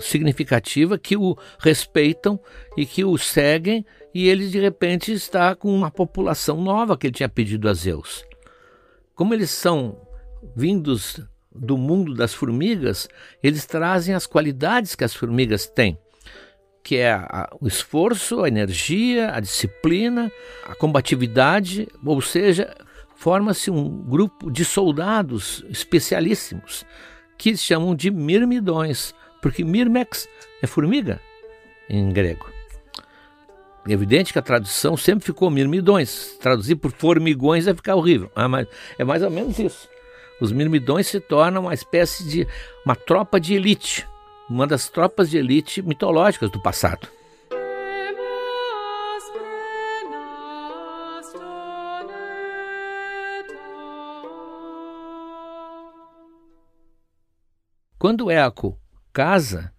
significativa 0.00 0.98
que 0.98 1.16
o 1.16 1.36
respeitam 1.58 2.38
e 2.76 2.84
que 2.84 3.04
o 3.04 3.16
seguem 3.16 3.84
e 4.14 4.28
ele 4.28 4.48
de 4.48 4.60
repente 4.60 5.12
está 5.12 5.54
com 5.54 5.74
uma 5.74 5.90
população 5.90 6.60
nova 6.60 6.96
que 6.96 7.06
ele 7.06 7.14
tinha 7.14 7.28
pedido 7.28 7.68
a 7.68 7.74
Zeus. 7.74 8.24
Como 9.14 9.32
eles 9.32 9.50
são 9.50 10.00
vindos 10.54 11.20
do 11.58 11.76
mundo 11.76 12.14
das 12.14 12.32
formigas, 12.32 13.08
eles 13.42 13.66
trazem 13.66 14.14
as 14.14 14.26
qualidades 14.26 14.94
que 14.94 15.04
as 15.04 15.14
formigas 15.14 15.66
têm, 15.66 15.98
que 16.82 16.96
é 16.96 17.12
a, 17.12 17.48
o 17.60 17.66
esforço, 17.66 18.42
a 18.42 18.48
energia, 18.48 19.30
a 19.34 19.40
disciplina, 19.40 20.30
a 20.64 20.74
combatividade, 20.74 21.88
ou 22.04 22.20
seja, 22.20 22.74
forma-se 23.16 23.70
um 23.70 24.02
grupo 24.04 24.50
de 24.50 24.64
soldados 24.64 25.64
especialíssimos 25.68 26.86
que 27.36 27.56
se 27.56 27.64
chamam 27.64 27.94
de 27.94 28.10
mirmidões, 28.10 29.14
porque 29.42 29.64
mirmex 29.64 30.28
é 30.62 30.66
formiga 30.66 31.20
em 31.88 32.10
grego. 32.10 32.48
É 33.86 33.92
evidente 33.92 34.32
que 34.32 34.38
a 34.38 34.42
tradução 34.42 34.96
sempre 34.96 35.24
ficou 35.24 35.48
mirmidões. 35.48 36.36
Traduzir 36.40 36.76
por 36.76 36.92
formigões 36.92 37.64
vai 37.64 37.74
ficar 37.74 37.94
horrível. 37.94 38.30
Ah, 38.34 38.46
mas 38.46 38.68
é 38.98 39.04
mais 39.04 39.22
ou 39.22 39.30
menos 39.30 39.58
isso 39.58 39.88
os 40.40 40.52
mirmidões 40.52 41.06
se 41.06 41.20
tornam 41.20 41.62
uma 41.62 41.74
espécie 41.74 42.24
de 42.24 42.46
uma 42.84 42.94
tropa 42.94 43.40
de 43.40 43.54
elite, 43.54 44.06
uma 44.48 44.66
das 44.66 44.88
tropas 44.88 45.28
de 45.30 45.38
elite 45.38 45.82
mitológicas 45.82 46.50
do 46.50 46.60
passado. 46.60 47.08
Quando 57.98 58.30
Eco 58.30 58.78
casa, 59.12 59.72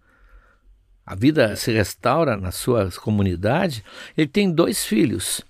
a 1.06 1.14
vida 1.14 1.56
se 1.56 1.72
restaura 1.72 2.36
na 2.36 2.52
sua 2.52 2.90
comunidade, 2.90 3.82
ele 4.14 4.28
tem 4.28 4.52
dois 4.52 4.84
filhos, 4.84 5.40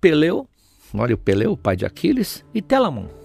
Peleu, 0.00 0.48
olha 0.94 1.16
o 1.16 1.18
Peleu, 1.18 1.56
pai 1.56 1.74
de 1.74 1.84
Aquiles, 1.84 2.44
e 2.54 2.62
Telamon. 2.62 3.21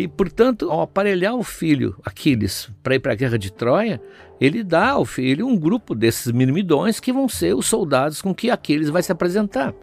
E, 0.00 0.08
portanto, 0.08 0.70
ao 0.70 0.80
aparelhar 0.80 1.34
o 1.34 1.42
filho 1.42 1.94
Aquiles 2.02 2.70
para 2.82 2.94
ir 2.94 3.00
para 3.00 3.12
a 3.12 3.14
guerra 3.14 3.38
de 3.38 3.52
Troia, 3.52 4.00
ele 4.40 4.64
dá 4.64 4.92
ao 4.92 5.04
filho 5.04 5.46
um 5.46 5.54
grupo 5.58 5.94
desses 5.94 6.32
mirmidões 6.32 6.98
que 6.98 7.12
vão 7.12 7.28
ser 7.28 7.54
os 7.54 7.66
soldados 7.66 8.22
com 8.22 8.34
que 8.34 8.50
Aquiles 8.50 8.88
vai 8.88 9.02
se 9.02 9.12
apresentar. 9.12 9.74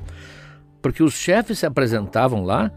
Porque 0.82 1.03
os 1.03 1.13
chefes 1.13 1.60
se 1.60 1.67
apresentavam 1.67 2.43
lá 2.43 2.71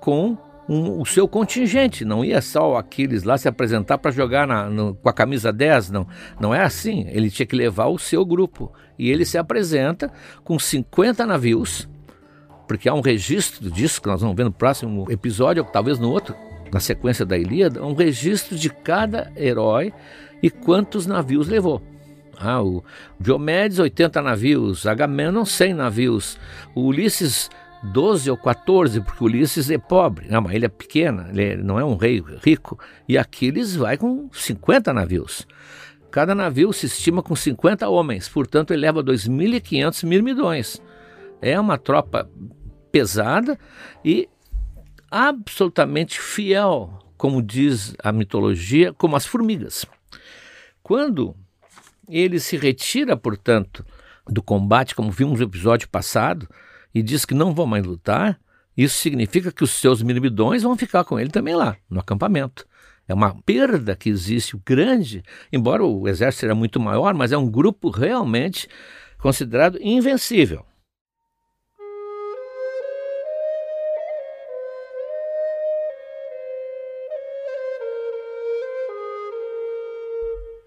com 0.00 0.36
um, 0.68 1.00
o 1.00 1.06
seu 1.06 1.28
contingente, 1.28 2.04
não 2.04 2.24
ia 2.24 2.42
só 2.42 2.72
o 2.72 2.76
Aquiles 2.76 3.22
lá 3.22 3.38
se 3.38 3.46
apresentar 3.46 3.98
para 3.98 4.10
jogar 4.10 4.44
na, 4.48 4.68
no, 4.68 4.96
com 4.96 5.08
a 5.08 5.12
camisa 5.12 5.52
10, 5.52 5.92
não, 5.92 6.08
não 6.40 6.52
é 6.52 6.64
assim. 6.64 7.06
Ele 7.10 7.30
tinha 7.30 7.46
que 7.46 7.54
levar 7.54 7.86
o 7.86 8.00
seu 8.00 8.26
grupo. 8.26 8.72
E 8.98 9.08
ele 9.08 9.24
se 9.24 9.38
apresenta 9.38 10.12
com 10.42 10.58
50 10.58 11.24
navios, 11.24 11.88
porque 12.66 12.88
há 12.88 12.94
um 12.94 13.00
registro 13.00 13.70
disso 13.70 14.02
que 14.02 14.08
nós 14.08 14.20
vamos 14.20 14.36
ver 14.36 14.42
no 14.42 14.52
próximo 14.52 15.06
episódio, 15.08 15.62
ou 15.62 15.70
talvez 15.70 15.96
no 15.96 16.10
outro, 16.10 16.34
na 16.72 16.80
sequência 16.80 17.24
da 17.24 17.36
Ilíada, 17.36 17.84
um 17.84 17.94
registro 17.94 18.56
de 18.56 18.70
cada 18.70 19.30
herói 19.36 19.92
e 20.42 20.50
quantos 20.50 21.06
navios 21.06 21.48
levou. 21.48 21.82
Ah, 22.38 22.62
o 22.62 22.82
Diomedes, 23.18 23.78
80 23.78 24.22
navios, 24.22 24.86
Agamenon, 24.86 25.44
100 25.44 25.74
navios, 25.74 26.38
o 26.74 26.82
Ulisses, 26.86 27.50
12 27.82 28.30
ou 28.30 28.36
14, 28.36 29.00
porque 29.02 29.24
Ulisses 29.24 29.70
é 29.70 29.76
pobre, 29.76 30.26
é 30.30 30.38
uma 30.38 30.54
ilha 30.54 30.68
pequena, 30.68 31.28
ele 31.30 31.62
não 31.62 31.78
é 31.78 31.84
um 31.84 31.96
rei 31.96 32.22
rico, 32.42 32.78
e 33.06 33.18
Aquiles 33.18 33.76
vai 33.76 33.98
com 33.98 34.30
50 34.32 34.92
navios. 34.92 35.46
Cada 36.10 36.34
navio 36.34 36.72
se 36.72 36.86
estima 36.86 37.22
com 37.22 37.36
50 37.36 37.88
homens, 37.88 38.28
portanto 38.28 38.72
ele 38.72 38.80
leva 38.82 39.02
2.500 39.02 40.04
mirmidões. 40.06 40.82
É 41.40 41.58
uma 41.60 41.78
tropa 41.78 42.28
pesada 42.90 43.58
e 44.04 44.28
absolutamente 45.10 46.20
fiel, 46.20 46.98
como 47.16 47.42
diz 47.42 47.94
a 48.02 48.12
mitologia, 48.12 48.92
como 48.92 49.16
as 49.16 49.26
formigas. 49.26 49.84
Quando 50.82 51.34
ele 52.08 52.40
se 52.40 52.56
retira, 52.56 53.16
portanto, 53.16 53.84
do 54.26 54.42
combate, 54.42 54.94
como 54.94 55.10
vimos 55.10 55.40
no 55.40 55.46
episódio 55.46 55.88
passado, 55.88 56.48
e 56.94 57.02
diz 57.02 57.24
que 57.24 57.34
não 57.34 57.54
vão 57.54 57.66
mais 57.66 57.84
lutar, 57.84 58.40
isso 58.76 58.98
significa 58.98 59.52
que 59.52 59.64
os 59.64 59.70
seus 59.70 60.02
mirmidões 60.02 60.62
vão 60.62 60.76
ficar 60.76 61.04
com 61.04 61.18
ele 61.18 61.30
também 61.30 61.54
lá, 61.54 61.76
no 61.88 62.00
acampamento. 62.00 62.66
É 63.06 63.14
uma 63.14 63.34
perda 63.42 63.96
que 63.96 64.08
existe 64.08 64.56
grande, 64.64 65.22
embora 65.52 65.84
o 65.84 66.06
exército 66.08 66.42
seja 66.42 66.54
muito 66.54 66.78
maior, 66.78 67.12
mas 67.12 67.32
é 67.32 67.36
um 67.36 67.50
grupo 67.50 67.90
realmente 67.90 68.68
considerado 69.18 69.78
invencível. 69.80 70.64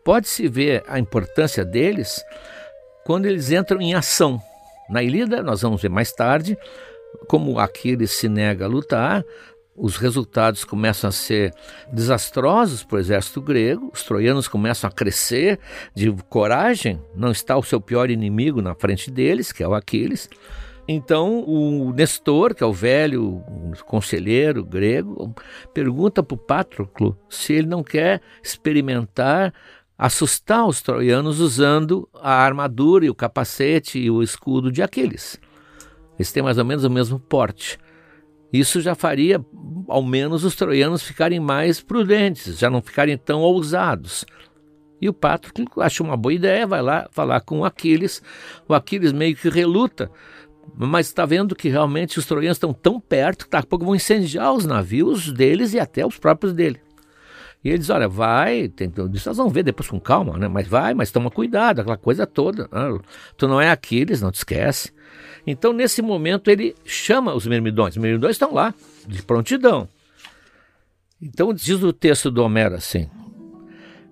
Pode-se 0.03 0.47
ver 0.47 0.83
a 0.87 0.99
importância 0.99 1.63
deles 1.63 2.23
quando 3.05 3.25
eles 3.25 3.51
entram 3.51 3.81
em 3.81 3.93
ação. 3.93 4.41
Na 4.89 5.01
Ilíada, 5.01 5.41
nós 5.41 5.61
vamos 5.61 5.81
ver 5.81 5.89
mais 5.89 6.11
tarde, 6.11 6.57
como 7.27 7.59
Aquiles 7.59 8.11
se 8.11 8.27
nega 8.27 8.65
a 8.65 8.67
lutar, 8.67 9.23
os 9.75 9.97
resultados 9.97 10.63
começam 10.63 11.07
a 11.07 11.11
ser 11.11 11.53
desastrosos 11.91 12.83
para 12.83 12.97
o 12.97 12.99
exército 12.99 13.41
grego, 13.41 13.89
os 13.93 14.03
troianos 14.03 14.47
começam 14.47 14.87
a 14.87 14.93
crescer 14.93 15.59
de 15.95 16.11
coragem, 16.29 17.01
não 17.15 17.31
está 17.31 17.57
o 17.57 17.63
seu 17.63 17.81
pior 17.81 18.09
inimigo 18.09 18.61
na 18.61 18.75
frente 18.75 19.09
deles, 19.09 19.51
que 19.51 19.63
é 19.63 19.67
o 19.67 19.73
Aquiles. 19.73 20.29
Então 20.87 21.43
o 21.47 21.93
Nestor, 21.93 22.53
que 22.53 22.63
é 22.63 22.67
o 22.67 22.73
velho 22.73 23.41
conselheiro 23.85 24.63
grego, 24.65 25.33
pergunta 25.73 26.21
para 26.21 26.35
o 26.35 26.37
Patroclo 26.37 27.17
se 27.29 27.53
ele 27.53 27.67
não 27.67 27.83
quer 27.83 28.21
experimentar 28.43 29.53
assustar 29.97 30.65
os 30.67 30.81
troianos 30.81 31.39
usando 31.39 32.09
a 32.13 32.33
armadura 32.33 33.05
e 33.05 33.09
o 33.09 33.15
capacete 33.15 33.99
e 33.99 34.09
o 34.09 34.23
escudo 34.23 34.71
de 34.71 34.81
Aquiles. 34.81 35.39
Eles 36.17 36.31
têm 36.31 36.43
mais 36.43 36.57
ou 36.57 36.65
menos 36.65 36.83
o 36.83 36.89
mesmo 36.89 37.19
porte. 37.19 37.77
Isso 38.51 38.81
já 38.81 38.93
faria, 38.93 39.43
ao 39.87 40.03
menos, 40.03 40.43
os 40.43 40.55
troianos 40.55 41.01
ficarem 41.01 41.39
mais 41.39 41.81
prudentes, 41.81 42.59
já 42.59 42.69
não 42.69 42.81
ficarem 42.81 43.17
tão 43.17 43.41
ousados. 43.41 44.25
E 45.01 45.09
o 45.09 45.13
Patroclo 45.13 45.81
acha 45.81 46.03
uma 46.03 46.15
boa 46.15 46.33
ideia, 46.33 46.67
vai 46.67 46.81
lá 46.81 47.07
falar 47.11 47.41
com 47.41 47.59
o 47.59 47.65
Aquiles. 47.65 48.21
O 48.69 48.73
Aquiles 48.73 49.11
meio 49.11 49.35
que 49.35 49.49
reluta, 49.49 50.09
mas 50.77 51.07
está 51.07 51.25
vendo 51.25 51.55
que 51.55 51.67
realmente 51.67 52.19
os 52.19 52.25
troianos 52.25 52.57
estão 52.57 52.73
tão 52.73 52.99
perto 52.99 53.45
que 53.45 53.51
daqui 53.51 53.65
a 53.65 53.69
pouco 53.69 53.85
vão 53.85 53.95
incendiar 53.95 54.53
os 54.53 54.65
navios 54.65 55.31
deles 55.31 55.73
e 55.73 55.79
até 55.79 56.05
os 56.05 56.17
próprios 56.17 56.53
dele. 56.53 56.79
E 57.63 57.69
ele 57.69 57.77
diz: 57.77 57.89
Olha, 57.89 58.07
vai, 58.07 58.67
tem, 58.67 58.91
vão 59.35 59.49
ver 59.49 59.63
depois 59.63 59.89
com 59.89 59.99
calma, 59.99 60.37
né? 60.37 60.47
Mas 60.47 60.67
vai, 60.67 60.93
mas 60.93 61.11
toma 61.11 61.31
cuidado, 61.31 61.79
aquela 61.79 61.97
coisa 61.97 62.27
toda. 62.27 62.67
Ah, 62.71 62.99
tu 63.37 63.47
não 63.47 63.61
é 63.61 63.69
Aquiles, 63.69 64.21
não 64.21 64.31
te 64.31 64.35
esquece. 64.35 64.91
Então, 65.47 65.71
nesse 65.71 66.01
momento, 66.01 66.49
ele 66.49 66.75
chama 66.83 67.33
os 67.33 67.47
mirmidões. 67.47 67.95
Os 67.95 68.01
mirmidões 68.01 68.35
estão 68.35 68.53
lá, 68.53 68.73
de 69.07 69.21
prontidão. 69.21 69.87
Então, 71.21 71.53
diz 71.53 71.81
o 71.81 71.93
texto 71.93 72.29
do 72.29 72.43
Homero 72.43 72.75
assim: 72.75 73.09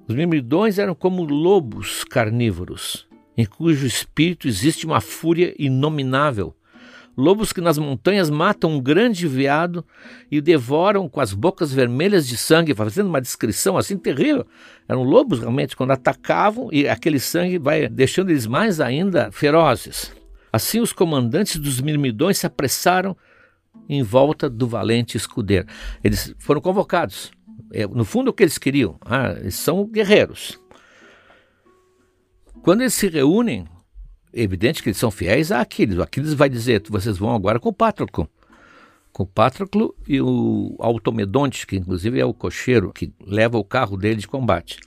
Os 0.08 0.16
mirmidões 0.16 0.80
eram 0.80 0.96
como 0.96 1.24
lobos 1.24 2.06
carnívoros, 2.06 3.06
em 3.38 3.46
cujo 3.46 3.86
espírito 3.86 4.48
existe 4.48 4.86
uma 4.86 5.02
fúria 5.02 5.54
inominável 5.60 6.56
lobos 7.18 7.52
que 7.52 7.62
nas 7.62 7.78
montanhas 7.78 8.30
matam 8.30 8.72
um 8.72 8.82
grande 8.82 9.28
veado 9.28 9.86
e 10.30 10.40
devoram 10.42 11.08
com 11.10 11.20
as 11.20 11.34
bocas 11.34 11.74
vermelhas 11.74 12.28
de 12.28 12.38
sangue, 12.38 12.74
fazendo 12.74 13.08
uma 13.08 13.22
descrição 13.22 13.78
assim 13.78 13.98
terrível. 13.98 14.46
Eram 14.88 15.04
lobos 15.04 15.40
realmente 15.40 15.76
quando 15.76 15.92
atacavam 15.92 16.70
e 16.72 16.88
aquele 16.88 17.20
sangue 17.20 17.58
vai 17.58 17.88
deixando 17.88 18.30
eles 18.30 18.48
mais 18.48 18.80
ainda 18.80 19.32
ferozes. 19.32 20.14
Assim 20.52 20.80
os 20.80 20.92
comandantes 20.92 21.58
dos 21.58 21.80
mirmidões 21.80 22.38
se 22.38 22.46
apressaram 22.46 23.16
em 23.88 24.04
volta 24.04 24.50
do 24.50 24.68
valente 24.68 25.18
escudeiro. 25.18 25.68
Eles 26.04 26.34
foram 26.40 26.62
convocados. 26.62 27.32
É, 27.74 27.88
no 27.88 28.04
fundo, 28.04 28.30
o 28.30 28.34
que 28.34 28.44
eles 28.44 28.58
queriam? 28.58 28.98
Ah, 29.06 29.34
eles 29.40 29.56
são 29.56 29.86
guerreiros. 29.86 30.60
Quando 32.62 32.82
eles 32.82 32.94
se 32.94 33.08
reúnem, 33.08 33.66
evidente 34.34 34.82
que 34.82 34.90
eles 34.90 34.98
são 34.98 35.12
fiéis 35.12 35.52
a 35.52 35.62
Aquiles. 35.62 35.98
O 35.98 36.02
Aquiles 36.02 36.34
vai 36.34 36.50
dizer: 36.50 36.84
vocês 36.90 37.18
vão 37.18 37.34
agora 37.34 37.60
com 37.60 37.70
o 37.70 37.74
Patroclo. 37.74 38.30
Com 39.12 39.24
o 39.24 39.28
Patroclo 39.28 39.94
e 40.08 40.22
o 40.22 40.76
Automedonte, 40.80 41.68
que 41.68 41.76
inclusive 41.76 42.20
é 42.20 42.26
o 42.26 42.34
cocheiro 42.34 42.94
que 42.94 43.12
leva 43.26 43.58
o 43.58 43.64
carro 43.64 43.98
dele 43.98 44.22
de 44.22 44.28
combate. 44.28 44.80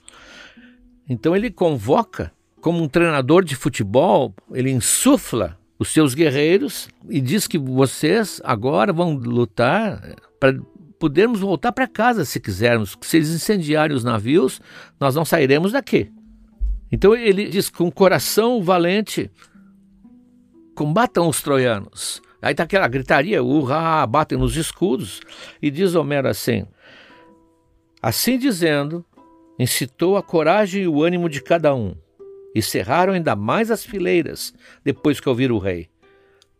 Então 1.07 1.35
ele 1.35 1.51
convoca, 1.51 2.31
como 2.59 2.81
um 2.81 2.87
treinador 2.87 3.43
de 3.43 3.55
futebol, 3.55 4.33
ele 4.51 4.71
insufla 4.71 5.57
os 5.77 5.89
seus 5.89 6.15
guerreiros 6.15 6.89
e 7.09 7.21
diz 7.21 7.45
que 7.45 7.57
vocês 7.59 8.41
agora 8.43 8.91
vão 8.91 9.13
lutar 9.13 10.01
para 10.39 10.57
podermos 10.97 11.39
voltar 11.39 11.71
para 11.71 11.87
casa 11.87 12.25
se 12.25 12.39
quisermos. 12.39 12.97
Se 13.01 13.17
eles 13.17 13.29
incendiarem 13.29 13.95
os 13.95 14.03
navios, 14.03 14.59
nós 14.99 15.13
não 15.13 15.25
sairemos 15.25 15.71
daqui. 15.71 16.11
Então 16.95 17.13
ele 17.13 17.49
diz: 17.49 17.69
com 17.69 17.91
coração 17.91 18.63
valente, 18.63 19.29
combatam 20.73 21.27
os 21.27 21.41
troianos. 21.41 22.21
Aí 22.41 22.53
está 22.53 22.63
aquela 22.63 22.87
gritaria, 22.87 23.43
urra, 23.43 24.07
batem 24.07 24.37
nos 24.37 24.55
escudos. 24.55 25.19
E 25.61 25.69
diz 25.69 25.93
Homero 25.93 26.29
assim: 26.29 26.65
Assim 28.01 28.39
dizendo, 28.39 29.03
incitou 29.59 30.15
a 30.15 30.23
coragem 30.23 30.83
e 30.83 30.87
o 30.87 31.03
ânimo 31.03 31.27
de 31.27 31.41
cada 31.41 31.75
um, 31.75 31.97
e 32.55 32.61
cerraram 32.61 33.11
ainda 33.11 33.35
mais 33.35 33.69
as 33.69 33.83
fileiras 33.83 34.53
depois 34.81 35.19
que 35.19 35.27
ouviram 35.27 35.57
o 35.57 35.59
rei. 35.59 35.89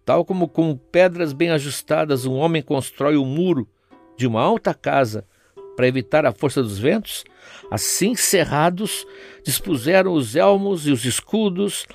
Tal 0.03 0.25
como 0.25 0.49
com 0.49 0.75
pedras 0.75 1.31
bem 1.31 1.49
ajustadas 1.51 2.25
um 2.25 2.33
homem 2.33 2.61
constrói 2.61 3.15
o 3.15 3.23
muro 3.23 3.69
de 4.17 4.27
uma 4.27 4.41
alta 4.41 4.73
casa 4.73 5.25
para 5.75 5.87
evitar 5.87 6.25
a 6.25 6.31
força 6.31 6.61
dos 6.61 6.77
ventos, 6.77 7.23
assim 7.69 8.15
cerrados, 8.15 9.05
dispuseram 9.43 10.13
os 10.13 10.35
elmos 10.35 10.87
e 10.87 10.91
os 10.91 11.05
escudos, 11.05 11.85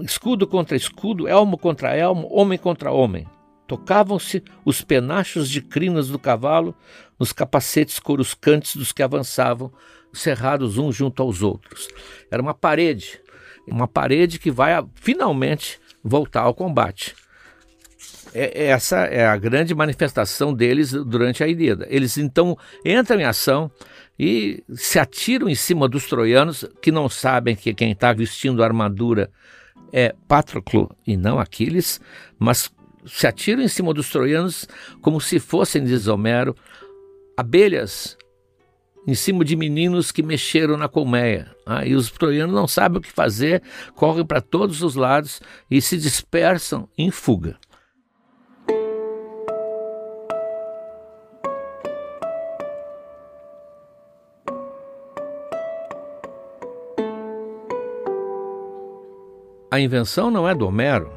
escudo 0.00 0.46
contra 0.46 0.76
escudo, 0.76 1.28
elmo 1.28 1.56
contra 1.56 1.96
elmo, 1.96 2.28
homem 2.30 2.58
contra 2.58 2.92
homem. 2.92 3.26
Tocavam-se 3.66 4.42
os 4.64 4.80
penachos 4.80 5.50
de 5.50 5.60
crinas 5.60 6.08
do 6.08 6.18
cavalo 6.18 6.74
nos 7.18 7.32
capacetes 7.32 7.98
coruscantes 7.98 8.76
dos 8.76 8.92
que 8.92 9.02
avançavam, 9.02 9.70
cerrados 10.12 10.78
uns 10.78 10.96
junto 10.96 11.22
aos 11.22 11.42
outros. 11.42 11.88
Era 12.30 12.40
uma 12.40 12.54
parede, 12.54 13.20
uma 13.66 13.86
parede 13.86 14.38
que 14.38 14.50
vai 14.50 14.72
finalmente 14.94 15.78
voltar 16.02 16.42
ao 16.42 16.54
combate. 16.54 17.14
É, 18.38 18.52
é, 18.54 18.66
essa 18.66 18.98
é 18.98 19.26
a 19.26 19.36
grande 19.36 19.74
manifestação 19.74 20.54
deles 20.54 20.92
durante 20.92 21.42
a 21.42 21.48
Ilíada. 21.48 21.88
Eles 21.90 22.16
então 22.16 22.56
entram 22.84 23.18
em 23.18 23.24
ação 23.24 23.68
e 24.16 24.62
se 24.74 24.96
atiram 25.00 25.48
em 25.48 25.56
cima 25.56 25.88
dos 25.88 26.06
troianos, 26.06 26.64
que 26.80 26.92
não 26.92 27.08
sabem 27.08 27.56
que 27.56 27.74
quem 27.74 27.90
está 27.90 28.12
vestindo 28.12 28.62
a 28.62 28.66
armadura 28.66 29.28
é 29.92 30.14
Patroclo 30.28 30.88
e 31.04 31.16
não 31.16 31.40
Aquiles, 31.40 32.00
mas 32.38 32.70
se 33.04 33.26
atiram 33.26 33.60
em 33.60 33.68
cima 33.68 33.92
dos 33.92 34.08
troianos 34.08 34.68
como 35.02 35.20
se 35.20 35.40
fossem, 35.40 35.82
diz 35.82 36.06
Homero, 36.06 36.54
abelhas 37.36 38.16
em 39.04 39.14
cima 39.14 39.44
de 39.44 39.56
meninos 39.56 40.12
que 40.12 40.22
mexeram 40.22 40.76
na 40.76 40.88
colmeia. 40.88 41.50
Ah, 41.66 41.84
e 41.84 41.96
os 41.96 42.08
troianos 42.10 42.54
não 42.54 42.68
sabem 42.68 42.98
o 42.98 43.02
que 43.02 43.10
fazer, 43.10 43.62
correm 43.96 44.24
para 44.24 44.40
todos 44.40 44.80
os 44.80 44.94
lados 44.94 45.40
e 45.68 45.80
se 45.80 45.96
dispersam 45.96 46.88
em 46.96 47.10
fuga. 47.10 47.58
A 59.78 59.80
invenção 59.80 60.30
não 60.30 60.48
é 60.48 60.54
do 60.54 60.66
Homero. 60.66 61.12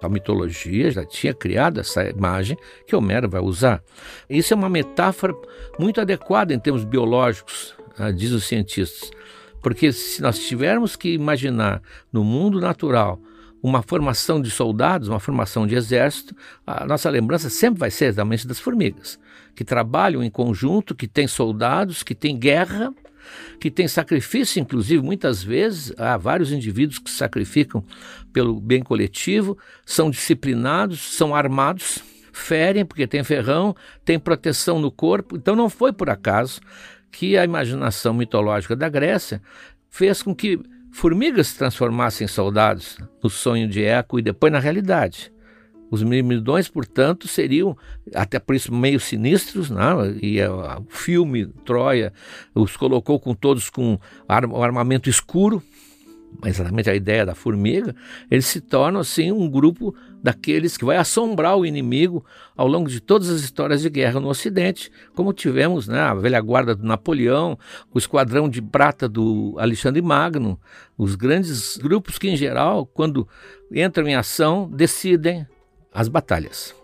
A 0.00 0.08
mitologia 0.08 0.90
já 0.90 1.04
tinha 1.04 1.34
criado 1.34 1.80
essa 1.80 2.08
imagem 2.08 2.56
que 2.86 2.94
Homero 2.94 3.28
vai 3.28 3.40
usar. 3.40 3.82
Isso 4.28 4.54
é 4.54 4.56
uma 4.56 4.68
metáfora 4.68 5.34
muito 5.78 6.00
adequada 6.00 6.54
em 6.54 6.58
termos 6.58 6.84
biológicos, 6.84 7.74
ah, 7.98 8.10
diz 8.10 8.30
os 8.30 8.44
cientistas. 8.44 9.10
Porque 9.62 9.92
se 9.92 10.20
nós 10.22 10.38
tivermos 10.38 10.94
que 10.94 11.14
imaginar 11.14 11.82
no 12.12 12.22
mundo 12.22 12.60
natural 12.60 13.18
uma 13.62 13.82
formação 13.82 14.40
de 14.40 14.50
soldados, 14.50 15.08
uma 15.08 15.18
formação 15.18 15.66
de 15.66 15.74
exército, 15.74 16.36
a 16.66 16.86
nossa 16.86 17.08
lembrança 17.08 17.48
sempre 17.48 17.80
vai 17.80 17.90
ser 17.90 18.06
exatamente 18.06 18.46
das 18.46 18.60
formigas, 18.60 19.18
que 19.56 19.64
trabalham 19.64 20.22
em 20.22 20.30
conjunto, 20.30 20.94
que 20.94 21.08
têm 21.08 21.26
soldados, 21.26 22.02
que 22.02 22.14
têm 22.14 22.38
guerra, 22.38 22.92
que 23.60 23.70
têm 23.70 23.88
sacrifício, 23.88 24.60
inclusive 24.60 25.02
muitas 25.02 25.42
vezes 25.42 25.92
há 25.98 26.16
vários 26.16 26.52
indivíduos 26.52 26.98
que 26.98 27.10
sacrificam 27.10 27.84
pelo 28.32 28.60
bem 28.60 28.82
coletivo, 28.82 29.56
são 29.84 30.10
disciplinados, 30.10 31.00
são 31.00 31.34
armados, 31.34 32.02
ferem 32.32 32.84
porque 32.84 33.06
tem 33.06 33.22
ferrão, 33.22 33.74
tem 34.04 34.18
proteção 34.18 34.78
no 34.78 34.90
corpo. 34.90 35.36
Então 35.36 35.54
não 35.54 35.70
foi 35.70 35.92
por 35.92 36.10
acaso 36.10 36.60
que 37.10 37.36
a 37.36 37.44
imaginação 37.44 38.12
mitológica 38.12 38.74
da 38.74 38.88
Grécia 38.88 39.40
fez 39.88 40.22
com 40.22 40.34
que 40.34 40.58
formigas 40.92 41.48
se 41.48 41.58
transformassem 41.58 42.24
em 42.24 42.28
soldados 42.28 42.98
no 43.22 43.30
sonho 43.30 43.68
de 43.68 43.84
Eco 43.84 44.18
e 44.18 44.22
depois 44.22 44.52
na 44.52 44.58
realidade. 44.58 45.33
Os 45.90 46.02
mirmidões, 46.02 46.68
portanto, 46.68 47.28
seriam, 47.28 47.76
até 48.14 48.38
por 48.38 48.54
isso, 48.54 48.74
meio 48.74 48.98
sinistros, 48.98 49.70
né? 49.70 49.84
e 50.20 50.42
o 50.42 50.84
filme 50.88 51.46
Troia 51.64 52.12
os 52.54 52.76
colocou 52.76 53.20
com 53.20 53.34
todos 53.34 53.70
com 53.70 53.98
armamento 54.28 55.08
escuro, 55.08 55.62
exatamente 56.44 56.90
a 56.90 56.94
ideia 56.94 57.24
da 57.24 57.34
formiga, 57.34 57.94
eles 58.30 58.46
se 58.46 58.60
tornam 58.60 59.00
assim 59.00 59.30
um 59.30 59.48
grupo 59.48 59.94
daqueles 60.22 60.76
que 60.76 60.84
vai 60.84 60.96
assombrar 60.96 61.56
o 61.56 61.66
inimigo 61.66 62.24
ao 62.56 62.66
longo 62.66 62.88
de 62.88 63.00
todas 63.00 63.28
as 63.28 63.42
histórias 63.42 63.82
de 63.82 63.90
guerra 63.90 64.18
no 64.18 64.28
Ocidente, 64.28 64.90
como 65.14 65.32
tivemos 65.32 65.86
né, 65.86 66.00
a 66.00 66.14
velha 66.14 66.40
guarda 66.40 66.74
do 66.74 66.84
Napoleão, 66.84 67.58
o 67.92 67.98
esquadrão 67.98 68.48
de 68.48 68.60
prata 68.60 69.08
do 69.08 69.54
Alexandre 69.58 70.02
Magno, 70.02 70.58
os 70.96 71.14
grandes 71.14 71.76
grupos 71.76 72.18
que, 72.18 72.28
em 72.28 72.36
geral, 72.36 72.86
quando 72.86 73.28
entram 73.72 74.08
em 74.08 74.14
ação, 74.14 74.68
decidem 74.70 75.46
as 75.94 76.08
batalhas. 76.08 76.74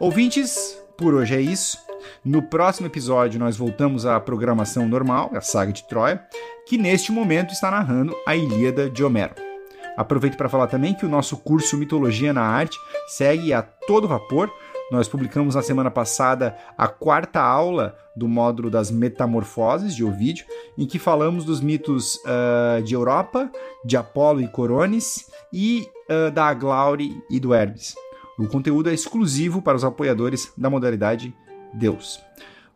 Ouvintes, 0.00 0.76
por 0.98 1.14
hoje 1.14 1.36
é 1.36 1.40
isso. 1.40 1.78
No 2.24 2.42
próximo 2.42 2.88
episódio, 2.88 3.38
nós 3.38 3.56
voltamos 3.56 4.04
à 4.04 4.18
programação 4.18 4.88
normal, 4.88 5.30
a 5.32 5.40
saga 5.40 5.72
de 5.72 5.86
Troia, 5.86 6.20
que 6.66 6.76
neste 6.76 7.12
momento 7.12 7.52
está 7.52 7.70
narrando 7.70 8.16
a 8.26 8.34
Ilíada 8.34 8.90
de 8.90 9.04
Homero. 9.04 9.51
Aproveito 9.96 10.36
para 10.36 10.48
falar 10.48 10.66
também 10.66 10.94
que 10.94 11.04
o 11.04 11.08
nosso 11.08 11.36
curso 11.36 11.76
Mitologia 11.76 12.32
na 12.32 12.42
Arte 12.42 12.78
segue 13.06 13.52
a 13.52 13.62
todo 13.62 14.08
vapor. 14.08 14.50
Nós 14.90 15.08
publicamos 15.08 15.54
na 15.54 15.62
semana 15.62 15.90
passada 15.90 16.56
a 16.76 16.88
quarta 16.88 17.40
aula 17.40 17.96
do 18.14 18.28
módulo 18.28 18.70
das 18.70 18.90
Metamorfoses 18.90 19.94
de 19.94 20.04
Ovídio, 20.04 20.44
em 20.76 20.86
que 20.86 20.98
falamos 20.98 21.44
dos 21.44 21.60
mitos 21.60 22.16
uh, 22.16 22.82
de 22.82 22.94
Europa, 22.94 23.50
de 23.84 23.96
Apolo 23.96 24.40
e 24.40 24.48
Corones 24.48 25.30
e 25.52 25.88
uh, 26.10 26.30
da 26.30 26.46
Aglaure 26.46 27.22
e 27.30 27.40
do 27.40 27.54
Hermes. 27.54 27.94
O 28.38 28.46
conteúdo 28.48 28.90
é 28.90 28.94
exclusivo 28.94 29.62
para 29.62 29.76
os 29.76 29.84
apoiadores 29.84 30.52
da 30.56 30.68
modalidade 30.68 31.34
Deus. 31.72 32.20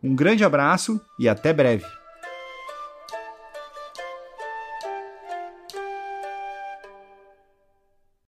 Um 0.03 0.15
grande 0.15 0.43
abraço 0.43 1.01
e 1.19 1.27
até 1.27 1.51
breve! 1.51 1.96